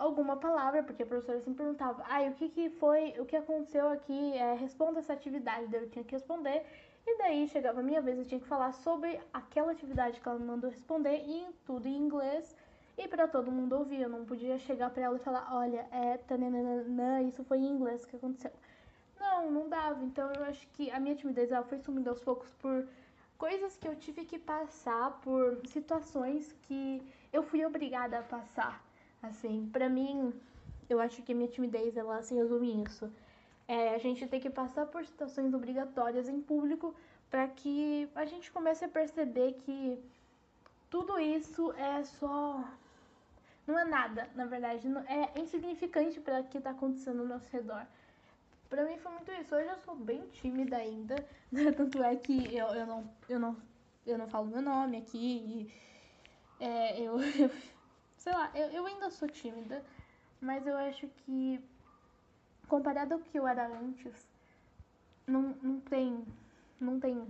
alguma 0.00 0.36
palavra, 0.36 0.82
porque 0.82 1.02
a 1.02 1.06
professora 1.06 1.38
sempre 1.40 1.62
perguntava, 1.62 2.02
ai, 2.06 2.26
ah, 2.26 2.30
o 2.30 2.34
que 2.34 2.48
que 2.48 2.70
foi, 2.70 3.14
o 3.18 3.26
que 3.26 3.36
aconteceu 3.36 3.88
aqui, 3.90 4.32
é, 4.36 4.54
responda 4.54 4.98
essa 5.00 5.12
atividade, 5.12 5.66
daí 5.68 5.82
eu 5.82 5.90
tinha 5.90 6.04
que 6.04 6.12
responder, 6.12 6.64
e 7.06 7.18
daí 7.18 7.46
chegava 7.48 7.80
a 7.80 7.82
minha 7.82 8.00
vez, 8.00 8.18
eu 8.18 8.24
tinha 8.24 8.40
que 8.40 8.46
falar 8.46 8.72
sobre 8.72 9.20
aquela 9.32 9.72
atividade 9.72 10.20
que 10.20 10.28
ela 10.28 10.38
me 10.38 10.46
mandou 10.46 10.70
responder, 10.70 11.22
e 11.26 11.46
tudo 11.66 11.86
em 11.86 11.96
inglês, 11.96 12.56
e 12.96 13.08
para 13.08 13.28
todo 13.28 13.50
mundo 13.50 13.76
ouvir. 13.76 14.00
Eu 14.02 14.08
não 14.08 14.24
podia 14.24 14.58
chegar 14.58 14.90
para 14.90 15.02
ela 15.02 15.16
e 15.16 15.20
falar, 15.20 15.48
olha, 15.52 15.86
é 15.90 16.16
tananana, 16.18 17.22
isso 17.22 17.42
foi 17.44 17.58
em 17.58 17.70
inglês 17.70 18.04
que 18.04 18.16
aconteceu. 18.16 18.52
Não, 19.18 19.50
não 19.50 19.68
dava. 19.68 20.02
Então 20.04 20.30
eu 20.32 20.44
acho 20.44 20.66
que 20.68 20.90
a 20.90 21.00
minha 21.00 21.14
timidez 21.14 21.50
ela 21.50 21.64
foi 21.64 21.78
sumindo 21.78 22.10
aos 22.10 22.20
poucos 22.20 22.52
por 22.54 22.86
coisas 23.38 23.76
que 23.76 23.88
eu 23.88 23.96
tive 23.96 24.24
que 24.24 24.38
passar, 24.38 25.20
por 25.22 25.60
situações 25.66 26.54
que 26.62 27.02
eu 27.32 27.42
fui 27.42 27.64
obrigada 27.64 28.18
a 28.18 28.22
passar. 28.22 28.89
Assim, 29.22 29.68
para 29.72 29.88
mim, 29.88 30.32
eu 30.88 31.00
acho 31.00 31.22
que 31.22 31.34
minha 31.34 31.48
timidez 31.48 31.96
ela 31.96 32.22
se 32.22 32.34
resume 32.34 32.74
nisso. 32.74 33.10
É, 33.68 33.94
a 33.94 33.98
gente 33.98 34.26
tem 34.26 34.40
que 34.40 34.50
passar 34.50 34.86
por 34.86 35.04
situações 35.04 35.54
obrigatórias 35.54 36.28
em 36.28 36.40
público 36.40 36.94
para 37.30 37.46
que 37.46 38.08
a 38.14 38.24
gente 38.24 38.50
comece 38.50 38.84
a 38.84 38.88
perceber 38.88 39.52
que 39.64 39.98
tudo 40.88 41.18
isso 41.20 41.72
é 41.72 42.02
só 42.02 42.64
não 43.70 43.78
é 43.78 43.84
nada, 43.84 44.28
na 44.34 44.46
verdade, 44.46 44.88
não, 44.88 45.00
é 45.02 45.30
insignificante 45.38 46.20
para 46.20 46.40
o 46.40 46.44
que 46.44 46.58
está 46.58 46.70
acontecendo 46.70 47.20
ao 47.20 47.26
nosso 47.26 47.48
redor. 47.50 47.86
Pra 48.68 48.84
mim 48.84 48.98
foi 48.98 49.12
muito 49.12 49.30
isso. 49.32 49.54
Hoje 49.54 49.68
eu 49.68 49.78
sou 49.78 49.94
bem 49.94 50.26
tímida 50.28 50.76
ainda, 50.76 51.14
né? 51.50 51.70
tanto 51.72 52.02
é 52.02 52.16
que 52.16 52.54
eu, 52.54 52.66
eu, 52.68 52.86
não, 52.86 53.10
eu, 53.28 53.38
não, 53.38 53.56
eu 54.06 54.18
não 54.18 54.28
falo 54.28 54.46
meu 54.46 54.62
nome 54.62 54.96
aqui 54.96 55.70
e 56.58 56.64
é, 56.64 57.00
eu, 57.00 57.20
eu, 57.38 57.50
sei 58.20 58.32
lá, 58.34 58.50
eu, 58.54 58.68
eu 58.68 58.86
ainda 58.86 59.10
sou 59.10 59.26
tímida, 59.28 59.82
mas 60.40 60.66
eu 60.66 60.76
acho 60.76 61.08
que 61.08 61.58
comparado 62.68 63.14
ao 63.14 63.20
que 63.20 63.38
eu 63.38 63.48
era 63.48 63.66
antes, 63.66 64.28
não, 65.26 65.56
não 65.62 65.80
tem, 65.80 66.24
não 66.78 67.00
tem 67.00 67.26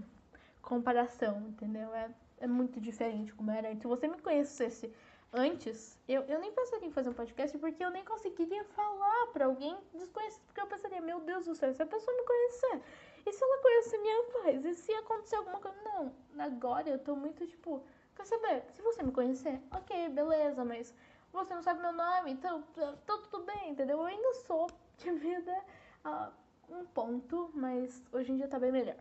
comparação, 0.60 1.40
entendeu? 1.42 1.94
É, 1.94 2.10
é 2.40 2.46
muito 2.46 2.80
diferente 2.80 3.32
como 3.32 3.52
era 3.52 3.68
antes. 3.68 3.82
Se 3.82 3.86
você 3.86 4.08
me 4.08 4.18
conhecesse 4.18 4.92
antes, 5.32 5.96
eu, 6.08 6.22
eu 6.22 6.40
nem 6.40 6.52
pensaria 6.52 6.88
em 6.88 6.92
fazer 6.92 7.10
um 7.10 7.14
podcast 7.14 7.56
porque 7.58 7.84
eu 7.84 7.90
nem 7.90 8.04
conseguiria 8.04 8.64
falar 8.64 9.28
pra 9.28 9.46
alguém 9.46 9.76
desconhecido, 9.94 10.42
porque 10.46 10.60
eu 10.60 10.66
pensaria, 10.66 11.00
meu 11.00 11.20
Deus 11.20 11.46
do 11.46 11.54
céu, 11.54 11.72
se 11.72 11.82
a 11.82 11.86
pessoa 11.86 12.16
me 12.16 12.24
conhecer, 12.24 12.82
e 13.24 13.32
se 13.32 13.44
ela 13.44 13.62
conhecer 13.62 13.98
minha 13.98 14.22
voz, 14.32 14.64
e 14.64 14.74
se 14.74 14.92
acontecer 14.94 15.36
alguma 15.36 15.60
coisa, 15.60 15.78
não, 15.84 16.12
agora 16.36 16.88
eu 16.90 16.98
tô 16.98 17.14
muito 17.14 17.46
tipo, 17.46 17.80
quer 18.14 18.26
saber, 18.26 18.64
se 18.72 18.82
você 18.82 19.02
me 19.02 19.12
conhecer, 19.12 19.60
ok, 19.70 20.08
beleza, 20.10 20.64
mas 20.64 20.94
você 21.32 21.54
não 21.54 21.62
sabe 21.62 21.80
meu 21.80 21.92
nome, 21.92 22.32
então 22.32 22.62
tá, 22.74 22.94
tá 23.06 23.18
tudo 23.30 23.44
bem, 23.44 23.70
entendeu? 23.70 23.98
Eu 23.98 24.06
ainda 24.06 24.34
sou 24.46 24.66
tímida 24.98 25.56
a 26.04 26.30
um 26.68 26.84
ponto, 26.86 27.50
mas 27.54 28.02
hoje 28.12 28.32
em 28.32 28.36
dia 28.36 28.48
tá 28.48 28.58
bem 28.58 28.72
melhor. 28.72 28.96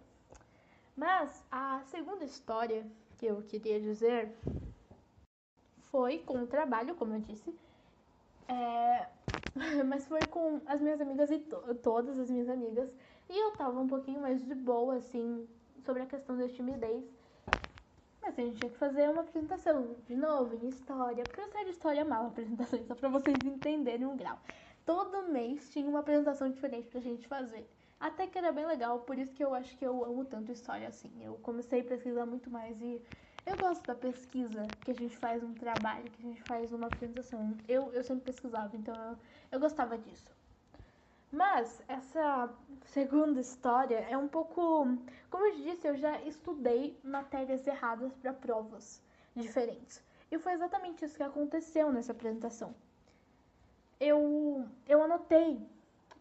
Mas 0.96 1.44
a 1.52 1.82
segunda 1.86 2.26
história 2.26 2.86
que 3.18 3.26
eu 3.26 3.42
queria 3.44 3.80
dizer 3.80 4.36
foi 5.92 6.20
com 6.20 6.44
o 6.44 6.48
trabalho, 6.48 6.96
como 6.96 7.16
eu 7.16 7.20
disse, 7.20 7.58
é... 8.48 9.08
mas 9.86 10.08
foi 10.08 10.20
com 10.32 10.62
as 10.66 10.82
minhas 10.82 11.00
amigas 11.00 11.30
e 11.32 11.40
to 11.40 11.76
todas 11.76 12.18
as 12.20 12.30
minhas 12.30 12.50
amigas. 12.50 12.90
E 13.30 13.38
eu 13.38 13.52
tava 13.52 13.80
um 13.80 13.88
pouquinho 13.88 14.22
mais 14.22 14.44
de 14.44 14.56
boa, 14.56 14.96
assim, 14.96 15.48
sobre 15.86 16.02
a 16.02 16.06
questão 16.06 16.36
da 16.38 16.48
timidez. 16.48 17.06
A 18.30 18.42
gente 18.42 18.58
tinha 18.58 18.70
que 18.70 18.78
fazer 18.78 19.10
uma 19.10 19.22
apresentação, 19.22 19.96
de 20.06 20.16
novo, 20.16 20.56
em 20.56 20.70
história. 20.70 21.26
Porque 21.26 21.42
eu 21.42 21.48
sei 21.50 21.66
de 21.66 21.72
história 21.72 22.06
mal 22.06 22.28
apresentações, 22.28 22.86
só 22.86 22.96
pra 22.96 23.10
vocês 23.10 23.44
entenderem 23.46 24.06
o 24.06 24.16
grau. 24.16 24.40
Todo 24.86 25.30
mês 25.30 25.70
tinha 25.72 25.90
uma 25.90 26.00
apresentação 26.00 26.50
diferente 26.50 26.88
pra 26.88 27.02
gente 27.02 27.28
fazer. 27.28 27.68
Até 28.00 28.28
que 28.28 28.38
era 28.38 28.52
bem 28.52 28.66
legal, 28.66 29.00
por 29.00 29.18
isso 29.18 29.34
que 29.34 29.44
eu 29.44 29.54
acho 29.54 29.76
que 29.78 29.86
eu 29.86 30.06
amo 30.06 30.24
tanto 30.24 30.52
história 30.52 30.88
assim. 30.88 31.12
Eu 31.22 31.34
comecei 31.42 31.82
a 31.82 31.84
pesquisar 31.84 32.26
muito 32.26 32.50
mais 32.50 32.80
e 32.82 33.02
eu 33.46 33.58
gosto 33.58 33.86
da 33.86 33.96
pesquisa, 33.96 34.72
que 34.84 34.92
a 34.92 34.94
gente 34.94 35.18
faz 35.18 35.44
um 35.44 35.54
trabalho, 35.54 36.10
que 36.12 36.22
a 36.22 36.30
gente 36.30 36.42
faz 36.44 36.72
uma 36.72 36.88
apresentação. 36.88 37.58
Eu, 37.68 37.92
eu 37.94 38.04
sempre 38.04 38.26
pesquisava, 38.26 38.76
então 38.78 38.96
eu, 38.96 39.18
eu 39.52 39.60
gostava 39.60 39.98
disso. 39.98 40.39
Mas 41.32 41.82
essa 41.88 42.50
segunda 42.86 43.40
história 43.40 44.00
é 44.10 44.18
um 44.18 44.28
pouco. 44.28 44.98
Como 45.30 45.46
eu 45.46 45.56
disse, 45.56 45.88
eu 45.88 45.96
já 45.96 46.20
estudei 46.22 47.00
matérias 47.04 47.66
erradas 47.68 48.12
para 48.16 48.34
provas 48.34 49.02
diferentes. 49.36 50.04
E 50.32 50.38
foi 50.38 50.54
exatamente 50.54 51.06
isso 51.06 51.16
que 51.16 51.24
aconteceu 51.24 51.92
nessa 51.92 52.12
apresentação. 52.12 52.74
Eu, 54.00 54.66
eu 54.88 55.04
anotei 55.04 55.62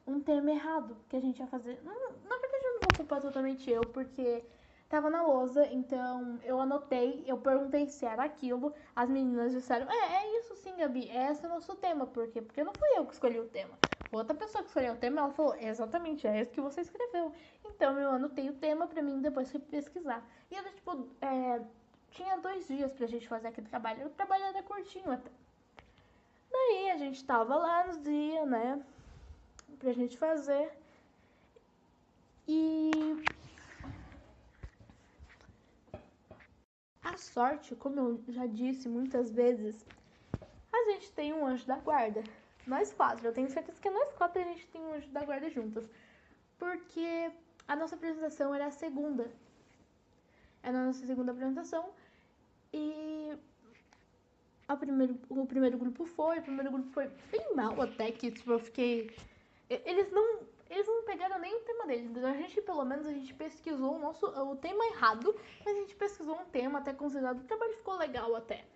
um 0.06 0.20
tema 0.20 0.50
errado 0.50 0.96
que 1.08 1.16
a 1.16 1.20
gente 1.20 1.38
ia 1.38 1.46
fazer. 1.46 1.80
Na 1.84 2.38
verdade, 2.38 2.64
eu 2.64 2.72
não 2.74 2.80
vou 2.80 2.96
culpar 2.96 3.20
totalmente 3.20 3.70
eu, 3.70 3.82
porque 3.82 4.44
tava 4.88 5.10
na 5.10 5.22
lousa, 5.22 5.66
então 5.66 6.38
eu 6.42 6.58
anotei, 6.60 7.22
eu 7.26 7.36
perguntei 7.36 7.86
se 7.86 8.06
era 8.06 8.24
aquilo, 8.24 8.72
as 8.96 9.08
meninas 9.10 9.52
disseram, 9.52 9.86
é, 9.90 10.24
é 10.24 10.38
isso 10.38 10.56
sim, 10.56 10.74
Gabi, 10.76 11.10
esse 11.10 11.44
é 11.44 11.46
o 11.46 11.50
nosso 11.50 11.74
tema, 11.76 12.06
por 12.06 12.26
quê? 12.28 12.40
Porque 12.40 12.64
não 12.64 12.72
fui 12.72 12.88
eu 12.96 13.04
que 13.04 13.12
escolhi 13.12 13.38
o 13.38 13.48
tema. 13.48 13.78
Outra 14.10 14.34
pessoa 14.34 14.62
que 14.62 14.68
escolheu 14.68 14.94
o 14.94 14.96
tema, 14.96 15.20
ela 15.20 15.30
falou, 15.30 15.54
exatamente, 15.56 16.26
é 16.26 16.40
esse 16.40 16.52
que 16.52 16.60
você 16.60 16.80
escreveu. 16.80 17.32
Então 17.64 17.98
eu 17.98 18.10
anotei 18.10 18.48
o 18.48 18.54
tema 18.54 18.86
pra 18.86 19.02
mim 19.02 19.20
depois 19.20 19.52
pesquisar. 19.70 20.26
E 20.50 20.54
era 20.54 20.70
tipo, 20.72 21.08
é, 21.20 21.60
tinha 22.10 22.38
dois 22.38 22.66
dias 22.66 22.92
pra 22.92 23.06
gente 23.06 23.28
fazer 23.28 23.48
aquele 23.48 23.68
trabalho, 23.68 24.06
o 24.06 24.10
trabalho 24.10 24.44
era 24.44 24.62
curtinho 24.62 25.10
até. 25.10 25.30
Daí 26.50 26.90
a 26.90 26.96
gente 26.96 27.24
tava 27.24 27.54
lá 27.56 27.86
nos 27.86 28.02
dias, 28.02 28.48
né, 28.48 28.82
pra 29.78 29.92
gente 29.92 30.16
fazer. 30.16 30.72
E 32.46 33.28
A 37.08 37.16
sorte, 37.16 37.74
como 37.74 37.98
eu 37.98 38.22
já 38.28 38.46
disse 38.46 38.86
muitas 38.86 39.30
vezes, 39.30 39.86
a 40.70 40.90
gente 40.90 41.10
tem 41.12 41.32
um 41.32 41.46
anjo 41.46 41.66
da 41.66 41.76
guarda. 41.76 42.22
Nós 42.68 42.92
quatro, 42.92 43.26
eu 43.26 43.32
tenho 43.32 43.48
certeza 43.48 43.80
que 43.80 43.88
nós 43.88 44.12
quatro 44.12 44.42
a 44.42 44.44
gente 44.44 44.66
tem 44.68 44.80
um 44.80 44.92
anjo 44.92 45.08
da 45.08 45.24
guarda 45.24 45.48
juntas. 45.48 45.88
Porque 46.58 47.30
a 47.66 47.74
nossa 47.74 47.94
apresentação 47.94 48.54
era 48.54 48.66
a 48.66 48.70
segunda. 48.70 49.30
Era 50.62 50.78
a 50.78 50.86
nossa 50.86 51.06
segunda 51.06 51.32
apresentação. 51.32 51.90
E 52.70 53.32
a 54.68 54.76
primeiro, 54.76 55.18
o 55.30 55.46
primeiro 55.46 55.78
grupo 55.78 56.04
foi, 56.04 56.40
o 56.40 56.42
primeiro 56.42 56.70
grupo 56.70 56.90
foi 56.90 57.08
bem 57.32 57.54
mal 57.54 57.80
até 57.80 58.12
que 58.12 58.30
tipo, 58.30 58.52
eu 58.52 58.58
fiquei. 58.58 59.16
Eles 59.70 60.12
não 60.12 60.40
eles 60.68 60.86
não 60.86 61.02
pegaram 61.04 61.38
nem 61.38 61.54
o 61.56 61.60
tema 61.60 61.86
deles. 61.86 62.22
A 62.22 62.34
gente, 62.34 62.60
pelo 62.60 62.84
menos, 62.84 63.06
a 63.06 63.12
gente 63.12 63.32
pesquisou 63.32 63.96
o 63.96 63.98
nosso 63.98 64.26
o 64.26 64.56
tema 64.56 64.84
errado, 64.88 65.34
mas 65.64 65.74
a 65.74 65.80
gente 65.80 65.94
pesquisou 65.94 66.38
um 66.38 66.44
tema 66.44 66.80
até 66.80 66.92
considerado. 66.92 67.40
O 67.40 67.44
trabalho 67.44 67.72
ficou 67.72 67.96
legal 67.96 68.36
até. 68.36 68.66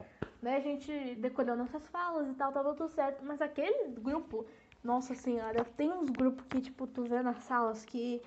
Né? 0.42 0.56
A 0.56 0.60
gente 0.60 1.14
decorou 1.14 1.56
nossas 1.56 1.86
falas 1.86 2.28
e 2.28 2.34
tal, 2.34 2.52
tava 2.52 2.74
tudo 2.74 2.92
certo. 2.92 3.24
Mas 3.24 3.40
aquele 3.40 3.88
grupo, 3.90 4.44
nossa 4.82 5.14
senhora, 5.14 5.64
tem 5.64 5.90
uns 5.90 6.10
grupos 6.10 6.44
que, 6.46 6.60
tipo, 6.60 6.86
tu 6.86 7.04
vê 7.04 7.22
nas 7.22 7.38
salas 7.44 7.84
que 7.84 8.20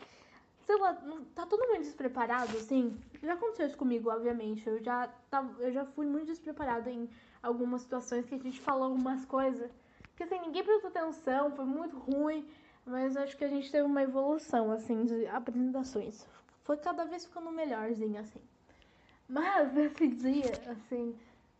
sei 0.66 0.78
lá, 0.78 0.98
tá 1.36 1.46
todo 1.46 1.68
mundo 1.68 1.84
despreparado, 1.84 2.58
assim. 2.58 2.98
Já 3.22 3.34
aconteceu 3.34 3.68
isso 3.68 3.78
comigo, 3.78 4.10
obviamente. 4.10 4.68
Eu 4.68 4.84
já, 4.84 5.08
tava, 5.30 5.62
eu 5.62 5.72
já 5.72 5.86
fui 5.86 6.06
muito 6.06 6.26
despreparado 6.28 6.90
em 6.90 7.08
algumas 7.42 7.84
situações 7.84 8.26
que 8.26 8.36
a 8.36 8.40
gente 8.40 8.60
falou 8.60 8.86
algumas 8.86 9.26
coisas. 9.26 9.70
Que 10.16 10.24
assim, 10.24 10.40
ninguém 10.40 10.64
prestou 10.64 10.90
atenção, 10.90 11.52
foi 11.52 11.66
muito 11.66 11.98
ruim. 11.98 12.48
Mas 12.86 13.16
acho 13.18 13.38
que 13.38 13.44
a 13.44 13.48
gente 13.48 13.72
teve 13.72 13.84
uma 13.84 14.04
evolução, 14.04 14.72
assim, 14.72 15.06
de 15.06 15.26
apresentações. 15.28 16.26
Foi 16.64 16.78
cada 16.78 17.06
vez 17.06 17.26
ficando 17.26 17.52
melhorzinho, 17.52 18.20
assim. 18.20 18.42
Mas 19.28 19.74
nesse 19.74 20.08
dia, 20.08 20.52
assim, 20.68 21.16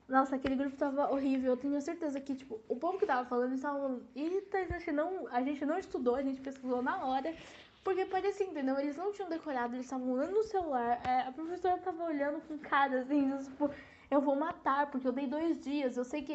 nossa, 0.08 0.36
aquele 0.36 0.56
grupo 0.56 0.78
tava 0.78 1.12
horrível. 1.12 1.54
Eu 1.54 1.58
tenho 1.58 1.82
certeza 1.82 2.22
que, 2.22 2.36
tipo, 2.36 2.62
o 2.68 2.76
povo 2.76 3.00
que 3.00 3.06
tava 3.06 3.28
falando, 3.28 3.48
eles 3.48 3.60
estavam. 3.60 4.02
Eita, 4.16 4.60
a 4.60 4.66
gente, 4.66 4.92
não, 4.92 5.28
a 5.32 5.42
gente 5.42 5.66
não 5.66 5.80
estudou, 5.80 6.16
a 6.16 6.22
gente 6.22 6.42
pesquisou 6.42 6.82
na 6.82 7.06
hora. 7.06 7.36
Porque 7.84 8.06
parecia, 8.06 8.46
entendeu? 8.46 8.80
Eles 8.80 8.96
não 8.96 9.12
tinham 9.12 9.30
decorado, 9.30 9.76
eles 9.76 9.86
estavam 9.86 10.12
olhando 10.12 10.34
no 10.34 10.44
celular. 10.44 11.02
É, 11.06 11.22
a 11.28 11.32
professora 11.32 11.78
tava 11.78 12.04
olhando 12.04 12.42
com 12.48 12.58
cara 12.58 13.02
assim, 13.02 13.38
tipo, 13.44 13.70
eu 14.10 14.22
vou 14.22 14.36
matar, 14.36 14.90
porque 14.92 15.08
eu 15.08 15.12
dei 15.12 15.28
dois 15.28 15.60
dias. 15.62 15.98
Eu 15.98 16.06
sei 16.06 16.22
que. 16.24 16.34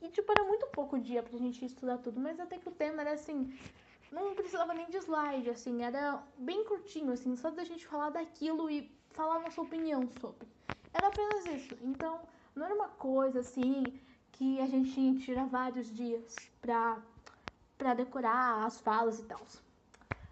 E, 0.00 0.08
tipo, 0.08 0.30
era 0.32 0.44
muito 0.44 0.66
pouco 0.68 0.98
dia 0.98 1.22
pra 1.22 1.38
gente 1.38 1.64
estudar 1.64 1.98
tudo, 1.98 2.20
mas 2.20 2.38
até 2.38 2.58
que 2.58 2.68
o 2.68 2.72
tema 2.72 3.02
era 3.02 3.12
assim. 3.12 3.52
Não 4.12 4.34
precisava 4.34 4.74
nem 4.74 4.90
de 4.90 4.98
slide, 4.98 5.48
assim, 5.48 5.82
era 5.82 6.22
bem 6.36 6.64
curtinho, 6.64 7.12
assim, 7.12 7.34
só 7.34 7.50
da 7.50 7.64
gente 7.64 7.86
falar 7.86 8.10
daquilo 8.10 8.68
e 8.68 8.94
falar 9.12 9.40
nossa 9.40 9.60
opinião 9.60 10.06
sobre. 10.20 10.46
Era 10.92 11.08
apenas 11.08 11.46
isso. 11.46 11.78
Então 11.80 12.20
não 12.54 12.66
era 12.66 12.74
uma 12.74 12.88
coisa 12.88 13.40
assim 13.40 13.84
que 14.32 14.60
a 14.60 14.66
gente 14.66 15.18
tira 15.20 15.44
vários 15.46 15.94
dias 15.94 16.48
pra, 16.60 17.00
pra 17.78 17.94
decorar 17.94 18.64
as 18.64 18.80
falas 18.80 19.18
e 19.18 19.24
tal. 19.24 19.40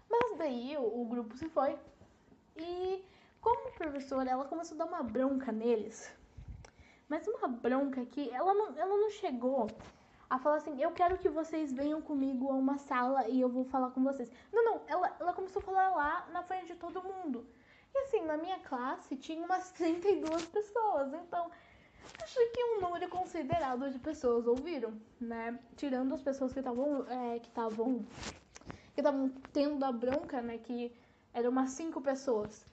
Mas 0.09 0.37
daí 0.37 0.75
o, 0.77 1.01
o 1.01 1.05
grupo 1.05 1.35
se 1.37 1.47
foi. 1.49 1.77
E 2.57 3.03
como 3.39 3.71
professora, 3.71 4.29
ela 4.29 4.45
começou 4.45 4.75
a 4.75 4.79
dar 4.79 4.85
uma 4.85 5.03
bronca 5.03 5.51
neles. 5.51 6.11
Mas 7.07 7.27
uma 7.27 7.47
bronca 7.47 8.05
que 8.05 8.29
ela 8.29 8.53
não, 8.53 8.77
ela 8.77 8.97
não 8.97 9.09
chegou 9.09 9.67
a 10.29 10.39
falar 10.39 10.57
assim, 10.57 10.81
eu 10.81 10.91
quero 10.91 11.17
que 11.17 11.27
vocês 11.27 11.73
venham 11.73 12.01
comigo 12.01 12.49
a 12.49 12.53
uma 12.53 12.77
sala 12.77 13.27
e 13.27 13.41
eu 13.41 13.49
vou 13.49 13.65
falar 13.65 13.91
com 13.91 14.01
vocês. 14.03 14.31
Não, 14.51 14.63
não, 14.63 14.81
ela, 14.87 15.13
ela 15.19 15.33
começou 15.33 15.61
a 15.61 15.65
falar 15.65 15.89
lá 15.89 16.27
na 16.31 16.41
frente 16.43 16.67
de 16.67 16.75
todo 16.75 17.03
mundo. 17.03 17.45
E 17.93 17.97
assim, 17.99 18.21
na 18.21 18.37
minha 18.37 18.59
classe 18.59 19.17
tinha 19.17 19.45
umas 19.45 19.71
32 19.75 20.45
pessoas, 20.45 21.13
então 21.13 21.51
acho 22.21 22.51
que 22.53 22.63
um 22.63 22.81
número 22.81 23.07
considerável 23.09 23.89
de 23.89 23.99
pessoas 23.99 24.47
ouviram, 24.47 24.93
né? 25.19 25.59
Tirando 25.75 26.13
as 26.15 26.21
pessoas 26.21 26.53
que 26.53 26.59
estavam 26.59 27.05
é, 27.09 27.39
que 27.39 27.47
estavam 27.47 28.05
que 28.93 29.01
estavam 29.01 29.29
tendo 29.53 29.83
a 29.83 29.91
bronca, 29.91 30.41
né? 30.41 30.57
Que 30.57 30.91
eram 31.33 31.51
umas 31.51 31.71
5 31.71 32.01
pessoas. 32.01 32.65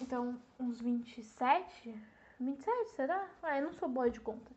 Então, 0.00 0.40
uns 0.58 0.80
27? 0.80 1.94
27, 2.40 2.90
será? 2.96 3.28
Ah, 3.42 3.58
eu 3.58 3.66
não 3.66 3.72
sou 3.74 3.88
boa 3.88 4.10
de 4.10 4.20
conta. 4.20 4.50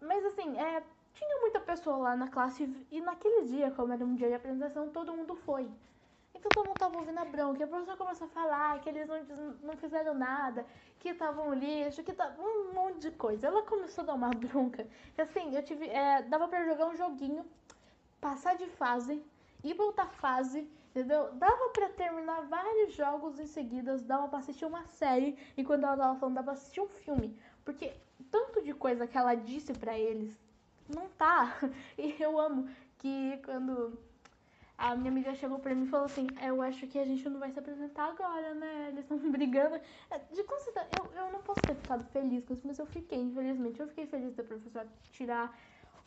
Mas 0.00 0.24
assim, 0.24 0.56
é, 0.58 0.82
tinha 1.14 1.40
muita 1.40 1.60
pessoa 1.60 1.96
lá 1.96 2.16
na 2.16 2.28
classe 2.28 2.68
e 2.90 3.00
naquele 3.00 3.46
dia, 3.46 3.70
como 3.72 3.92
era 3.92 4.04
um 4.04 4.14
dia 4.14 4.28
de 4.28 4.34
apresentação, 4.34 4.90
todo 4.90 5.12
mundo 5.12 5.34
foi. 5.34 5.68
Então 6.38 6.52
todo 6.52 6.66
mundo 6.66 6.78
tava 6.78 6.96
ouvindo 6.98 7.18
a 7.18 7.24
bronca. 7.24 7.60
E 7.60 7.64
a 7.64 7.66
professora 7.66 7.96
começou 7.96 8.26
a 8.26 8.30
falar 8.30 8.80
que 8.80 8.88
eles 8.88 9.06
não, 9.08 9.52
não 9.62 9.76
fizeram 9.76 10.14
nada, 10.14 10.64
que 10.98 11.08
estavam 11.08 11.52
lixo, 11.52 12.04
que 12.04 12.12
tava 12.12 12.40
um 12.40 12.72
monte 12.72 13.00
de 13.00 13.10
coisa. 13.10 13.48
Ela 13.48 13.62
começou 13.62 14.02
a 14.02 14.06
dar 14.06 14.14
uma 14.14 14.32
bronca. 14.34 14.86
E 15.16 15.20
assim, 15.20 15.54
eu 15.54 15.62
tive. 15.62 15.88
É, 15.88 16.22
dava 16.22 16.46
pra 16.48 16.64
jogar 16.64 16.86
um 16.86 16.96
joguinho, 16.96 17.44
passar 18.20 18.56
de 18.56 18.66
fase, 18.66 19.22
ir 19.64 19.74
pra 19.74 19.84
outra 19.84 20.06
fase, 20.06 20.70
entendeu? 20.90 21.32
Dava 21.32 21.70
pra 21.70 21.88
terminar 21.88 22.42
vários 22.42 22.94
jogos 22.94 23.38
em 23.40 23.46
seguida, 23.46 23.98
dava 23.98 24.28
pra 24.28 24.38
assistir 24.38 24.64
uma 24.64 24.84
série, 24.86 25.36
e 25.56 25.64
quando 25.64 25.84
ela 25.84 25.96
tava 25.96 26.18
falando, 26.18 26.36
dava 26.36 26.44
pra 26.46 26.54
assistir 26.54 26.80
um 26.80 26.88
filme. 26.88 27.36
Porque 27.64 27.96
tanto 28.30 28.62
de 28.62 28.72
coisa 28.74 29.06
que 29.08 29.18
ela 29.18 29.34
disse 29.34 29.72
para 29.74 29.98
eles, 29.98 30.36
não 30.88 31.08
tá. 31.08 31.58
E 31.98 32.14
eu 32.22 32.38
amo 32.38 32.68
que 32.98 33.40
quando 33.44 33.98
a 34.78 34.94
minha 34.94 35.10
amiga 35.10 35.34
chegou 35.34 35.58
pra 35.58 35.74
mim 35.74 35.84
e 35.84 35.88
falou 35.88 36.06
assim: 36.06 36.28
Eu 36.40 36.62
acho 36.62 36.86
que 36.86 36.98
a 37.00 37.04
gente 37.04 37.28
não 37.28 37.40
vai 37.40 37.50
se 37.50 37.58
apresentar 37.58 38.10
agora, 38.10 38.54
né? 38.54 38.88
Eles 38.90 39.00
estão 39.00 39.18
brigando. 39.30 39.74
É, 40.08 40.18
de 40.32 40.44
considerar, 40.44 40.88
eu, 40.96 41.12
eu 41.20 41.32
não 41.32 41.42
posso 41.42 41.60
ter 41.62 41.74
ficado 41.74 42.04
feliz 42.12 42.44
com 42.44 42.54
isso, 42.54 42.66
mas 42.66 42.78
eu 42.78 42.86
fiquei, 42.86 43.18
infelizmente. 43.18 43.80
Eu 43.80 43.88
fiquei 43.88 44.06
feliz 44.06 44.32
da 44.36 44.44
professora 44.44 44.86
tirar 45.10 45.52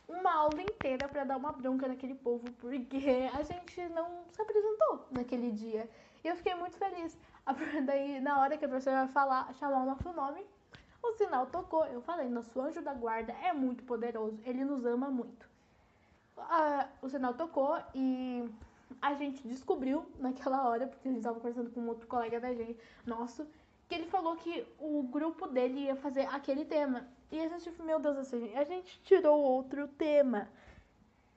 uma 0.08 0.34
aula 0.34 0.62
inteira 0.62 1.08
para 1.10 1.26
dar 1.26 1.36
uma 1.36 1.52
bronca 1.52 1.86
naquele 1.86 2.16
povo, 2.16 2.50
porque 2.60 3.30
a 3.34 3.44
gente 3.44 3.82
não 3.90 4.24
se 4.32 4.42
apresentou 4.42 5.06
naquele 5.12 5.52
dia. 5.52 5.90
E 6.24 6.30
eu 6.30 6.36
fiquei 6.38 6.56
muito 6.56 6.78
feliz. 6.78 7.18
Daí, 7.86 8.22
na 8.22 8.40
hora 8.40 8.58
que 8.58 8.64
a 8.64 8.70
professora 8.70 9.06
falar, 9.10 9.54
chamar 9.56 9.84
o 9.84 9.86
nosso 9.86 10.14
nome, 10.14 10.46
o 11.04 11.12
sinal 11.18 11.46
tocou. 11.48 11.86
Eu 11.88 12.02
falei: 12.02 12.30
Nosso 12.30 12.60
anjo 12.62 12.82
da 12.82 12.94
guarda 12.94 13.34
é 13.34 13.52
muito 13.52 13.84
poderoso, 13.84 14.40
ele 14.46 14.64
nos 14.64 14.86
ama 14.86 15.10
muito 15.10 15.51
a, 16.50 16.88
o 17.02 17.10
sinal 17.10 17.34
tocou 17.34 17.82
e 17.94 18.50
a 19.02 19.14
gente 19.14 19.48
descobriu 19.48 20.06
naquela 20.20 20.68
hora, 20.68 20.88
porque 20.88 21.08
a 21.08 21.12
gente 21.12 21.20
estava 21.20 21.40
conversando 21.40 21.72
com 21.72 21.82
um 21.82 21.88
outro 21.88 22.08
colega 22.08 22.40
da 22.40 22.54
gente, 22.54 22.78
nosso, 23.06 23.48
que 23.88 23.96
ele 23.96 24.06
falou 24.06 24.36
que 24.36 24.66
o 24.80 25.04
grupo 25.04 25.48
dele 25.48 25.82
ia 25.82 25.96
fazer 25.96 26.22
aquele 26.28 26.66
tema. 26.66 27.08
E 27.32 27.40
a 27.40 27.48
gente, 27.48 27.82
meu 27.82 28.00
Deus, 28.00 28.18
assim, 28.18 28.54
a 28.56 28.64
gente 28.64 29.02
tirou 29.04 29.40
outro 29.40 29.88
tema. 29.88 30.50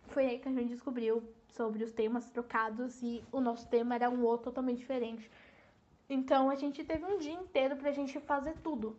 Foi 0.09 0.27
aí 0.27 0.39
que 0.39 0.49
a 0.49 0.53
gente 0.53 0.69
descobriu 0.69 1.23
sobre 1.49 1.85
os 1.85 1.93
temas 1.93 2.29
trocados 2.31 3.01
e 3.03 3.25
o 3.31 3.41
nosso 3.41 3.69
tema 3.69 3.95
era 3.95 4.11
um 4.11 4.23
outro 4.25 4.47
totalmente 4.47 4.79
diferente. 4.79 5.31
Então 6.09 6.51
a 6.51 6.55
gente 6.55 6.85
teve 6.85 7.05
um 7.05 7.19
dia 7.19 7.33
inteiro 7.33 7.77
pra 7.77 7.93
gente 7.93 8.21
fazer 8.21 8.57
tudo. 8.59 8.97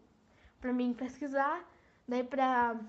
Pra 0.59 0.73
mim 0.73 0.93
pesquisar, 0.93 1.63
daí 2.07 2.23
pra 2.23 2.79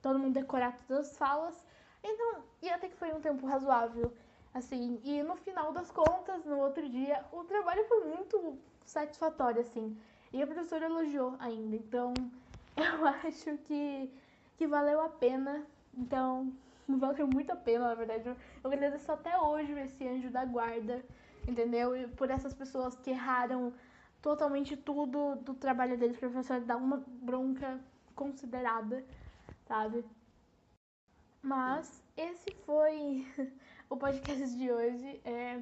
todo 0.00 0.18
mundo 0.18 0.34
decorar 0.34 0.76
todas 0.86 1.10
as 1.10 1.18
falas 1.18 1.64
então, 2.02 2.42
e 2.60 2.68
até 2.68 2.88
que 2.88 2.96
foi 2.96 3.12
um 3.12 3.20
tempo 3.20 3.46
razoável, 3.46 4.12
assim. 4.52 5.00
E 5.04 5.22
no 5.22 5.36
final 5.36 5.72
das 5.72 5.90
contas, 5.90 6.44
no 6.44 6.58
outro 6.58 6.88
dia, 6.88 7.24
o 7.32 7.44
trabalho 7.44 7.84
foi 7.86 8.04
muito 8.04 8.58
satisfatório, 8.84 9.60
assim. 9.60 9.96
E 10.32 10.42
a 10.42 10.46
professora 10.46 10.86
elogiou 10.86 11.36
ainda. 11.38 11.76
Então, 11.76 12.14
eu 12.76 13.06
acho 13.06 13.56
que, 13.58 14.10
que 14.56 14.66
valeu 14.66 15.00
a 15.00 15.08
pena. 15.08 15.64
Então, 15.96 16.52
valeu 16.88 17.26
muito 17.26 17.50
a 17.52 17.56
pena, 17.56 17.88
na 17.88 17.94
verdade. 17.94 18.28
Eu, 18.28 18.36
eu 18.64 18.72
agradeço 18.72 19.10
até 19.12 19.38
hoje 19.38 19.72
esse 19.80 20.06
anjo 20.06 20.30
da 20.30 20.44
guarda, 20.44 21.04
entendeu? 21.46 21.96
E 21.96 22.08
por 22.08 22.30
essas 22.30 22.54
pessoas 22.54 22.96
que 22.96 23.10
erraram 23.10 23.72
totalmente 24.20 24.76
tudo 24.76 25.36
do 25.36 25.54
trabalho 25.54 25.98
deles, 25.98 26.16
para 26.16 26.28
a 26.28 26.30
professora 26.30 26.60
dar 26.60 26.76
uma 26.76 27.02
bronca 27.06 27.80
considerada, 28.14 29.04
sabe? 29.66 30.04
Mas 31.42 32.00
esse 32.16 32.52
foi 32.64 33.26
o 33.90 33.96
podcast 33.96 34.56
de 34.56 34.70
hoje. 34.70 35.20
É, 35.24 35.60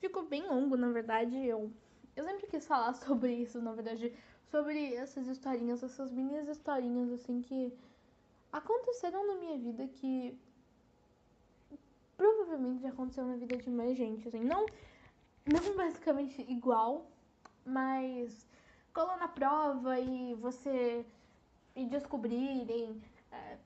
ficou 0.00 0.24
bem 0.24 0.48
longo, 0.48 0.74
na 0.76 0.90
verdade. 0.90 1.36
Eu, 1.36 1.70
eu 2.16 2.24
sempre 2.24 2.46
quis 2.46 2.66
falar 2.66 2.94
sobre 3.04 3.34
isso, 3.34 3.60
na 3.60 3.72
verdade. 3.72 4.12
Sobre 4.50 4.94
essas 4.94 5.26
historinhas, 5.26 5.82
essas 5.82 6.10
minhas 6.10 6.48
historinhas, 6.48 7.12
assim, 7.12 7.42
que 7.42 7.72
aconteceram 8.50 9.26
na 9.26 9.34
minha 9.36 9.58
vida 9.58 9.86
que 9.86 10.38
provavelmente 12.16 12.86
aconteceu 12.86 13.26
na 13.26 13.36
vida 13.36 13.56
de 13.56 13.68
mais 13.68 13.96
gente, 13.96 14.26
assim. 14.26 14.42
Não, 14.42 14.64
não 15.44 15.76
basicamente 15.76 16.40
igual, 16.50 17.06
mas 17.66 18.48
colou 18.94 19.16
na 19.18 19.28
prova 19.28 19.98
e 20.00 20.34
você 20.34 21.04
e 21.74 21.86
descobrirem 21.86 23.00
é, 23.30 23.58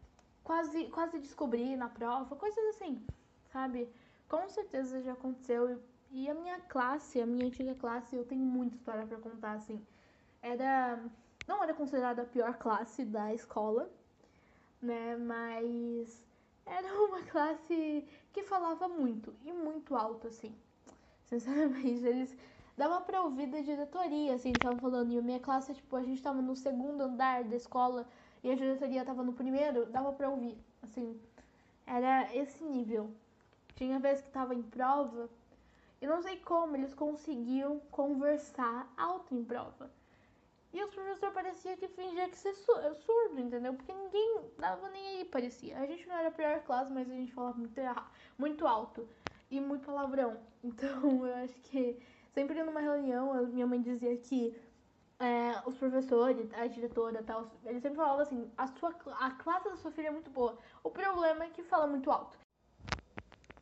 quase, 0.46 0.84
quase 0.90 1.18
descobri 1.18 1.76
na 1.76 1.88
prova, 1.88 2.36
coisas 2.36 2.64
assim, 2.76 3.04
sabe? 3.52 3.88
Com 4.28 4.48
certeza 4.48 5.02
já 5.02 5.12
aconteceu. 5.12 5.82
E 6.12 6.30
a 6.30 6.34
minha 6.34 6.60
classe, 6.60 7.20
a 7.20 7.26
minha 7.26 7.46
antiga 7.46 7.74
classe, 7.74 8.14
eu 8.14 8.24
tenho 8.24 8.44
muita 8.44 8.76
história 8.76 9.04
para 9.04 9.18
contar, 9.18 9.52
assim. 9.54 9.84
Era. 10.40 11.02
Não 11.48 11.62
era 11.62 11.74
considerada 11.74 12.22
a 12.22 12.24
pior 12.24 12.54
classe 12.58 13.04
da 13.04 13.34
escola, 13.34 13.90
né? 14.80 15.16
Mas 15.16 16.24
era 16.64 16.94
uma 17.02 17.22
classe 17.22 18.06
que 18.32 18.42
falava 18.44 18.86
muito 18.86 19.34
e 19.44 19.52
muito 19.52 19.96
alto, 19.96 20.28
assim. 20.28 20.54
Sinceramente, 21.24 22.06
eles 22.06 22.36
dava 22.76 23.00
pra 23.00 23.20
ouvir 23.22 23.48
da 23.48 23.60
diretoria, 23.60 24.34
assim, 24.34 24.54
estavam 24.54 24.78
falando. 24.78 25.10
E 25.12 25.18
a 25.18 25.22
minha 25.22 25.40
classe, 25.40 25.74
tipo, 25.74 25.96
a 25.96 26.04
gente 26.04 26.22
tava 26.22 26.40
no 26.40 26.54
segundo 26.54 27.00
andar 27.02 27.42
da 27.42 27.56
escola 27.56 28.06
e 28.46 28.52
a 28.52 28.54
diretoria 28.54 29.04
tava 29.04 29.24
no 29.24 29.32
primeiro, 29.32 29.86
dava 29.86 30.12
pra 30.12 30.28
ouvir. 30.28 30.56
Assim, 30.80 31.20
era 31.84 32.32
esse 32.32 32.62
nível. 32.62 33.10
Tinha 33.74 33.98
vezes 33.98 34.22
que 34.22 34.30
tava 34.30 34.54
em 34.54 34.62
prova, 34.62 35.28
e 36.00 36.06
não 36.06 36.22
sei 36.22 36.36
como 36.38 36.76
eles 36.76 36.94
conseguiam 36.94 37.80
conversar 37.90 38.88
alto 38.96 39.34
em 39.34 39.42
prova. 39.44 39.90
E 40.72 40.80
os 40.80 40.94
professores 40.94 41.34
parecia 41.34 41.76
que 41.76 41.88
fingia 41.88 42.28
que 42.28 42.38
ser 42.38 42.54
surdo, 42.54 43.40
entendeu? 43.40 43.74
Porque 43.74 43.92
ninguém 43.92 44.40
dava 44.56 44.88
nem 44.90 45.18
aí, 45.18 45.24
parecia. 45.24 45.78
A 45.78 45.86
gente 45.86 46.06
não 46.06 46.14
era 46.14 46.28
a 46.28 46.32
pior 46.32 46.60
classe, 46.62 46.92
mas 46.92 47.10
a 47.10 47.14
gente 47.14 47.32
falava 47.32 47.58
muito, 47.58 47.80
muito 48.38 48.66
alto 48.66 49.08
e 49.50 49.60
muito 49.60 49.84
palavrão. 49.86 50.38
Então 50.66 51.24
eu 51.24 51.34
acho 51.36 51.54
que 51.60 51.96
Sempre 52.36 52.62
numa 52.62 52.80
reunião, 52.80 53.46
minha 53.46 53.66
mãe 53.66 53.80
dizia 53.80 54.14
que 54.14 54.54
é, 55.18 55.62
os 55.66 55.76
professores, 55.76 56.52
a 56.52 56.66
diretora 56.66 57.22
tal, 57.22 57.50
eles 57.64 57.82
sempre 57.82 57.96
falavam 57.96 58.20
assim, 58.20 58.50
a, 58.56 58.66
sua, 58.66 58.94
a 59.18 59.30
classe 59.32 59.68
da 59.68 59.76
sua 59.76 59.90
filha 59.90 60.08
é 60.08 60.10
muito 60.10 60.30
boa. 60.30 60.58
O 60.82 60.90
problema 60.90 61.44
é 61.44 61.50
que 61.50 61.62
fala 61.62 61.86
muito 61.86 62.10
alto. 62.10 62.38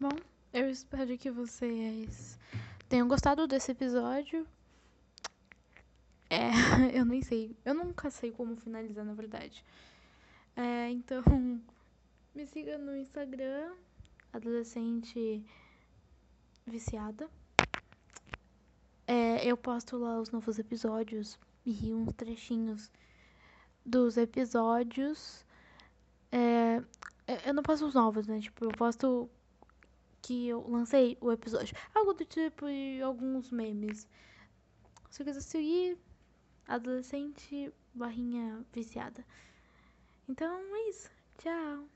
Bom, 0.01 0.11
eu 0.53 0.69
espero 0.69 1.17
que 1.17 1.31
vocês 1.31 2.39
tenham 2.89 3.07
gostado 3.07 3.47
desse 3.47 3.71
episódio. 3.73 4.47
É, 6.29 6.51
eu 6.99 7.05
nem 7.05 7.23
sei. 7.23 7.57
Eu 7.65 7.75
nunca 7.75 8.11
sei 8.11 8.33
como 8.33 8.57
finalizar, 8.57 9.05
na 9.05 9.15
verdade. 9.15 9.65
É, 10.57 10.91
então, 10.91 11.23
me 12.35 12.47
siga 12.47 12.77
no 12.79 12.97
Instagram, 12.97 13.73
adolescente 14.33 15.45
viciada. 16.67 17.29
É, 19.07 19.45
eu 19.47 19.57
posto 19.57 19.97
lá 19.99 20.21
os 20.21 20.31
novos 20.31 20.59
episódios 20.59 21.39
e 21.65 21.93
uns 21.93 22.13
trechinhos 22.15 22.91
dos 23.85 24.17
episódios. 24.17 25.45
É, 26.33 26.83
eu 27.47 27.55
não 27.55 27.63
posto 27.63 27.87
os 27.87 27.95
novos, 27.95 28.27
né? 28.27 28.41
Tipo, 28.41 28.65
eu 28.65 28.71
posto 28.73 29.29
que 30.23 30.49
eu 30.49 30.67
lancei 30.69 31.19
o 31.21 31.31
episódio. 31.31 31.77
Algo 31.95 32.15
do 32.15 32.25
tipo 32.25 32.69
e 32.69 33.03
alguns 33.03 33.51
memes. 33.51 34.09
Se 35.11 35.23
quiser 35.23 35.41
seguir, 35.43 35.99
adolescente 36.67 37.73
barrinha 37.93 38.65
viciada. 38.73 39.25
Então 40.29 40.61
é 40.75 40.89
isso. 40.89 41.11
Tchau. 41.39 41.94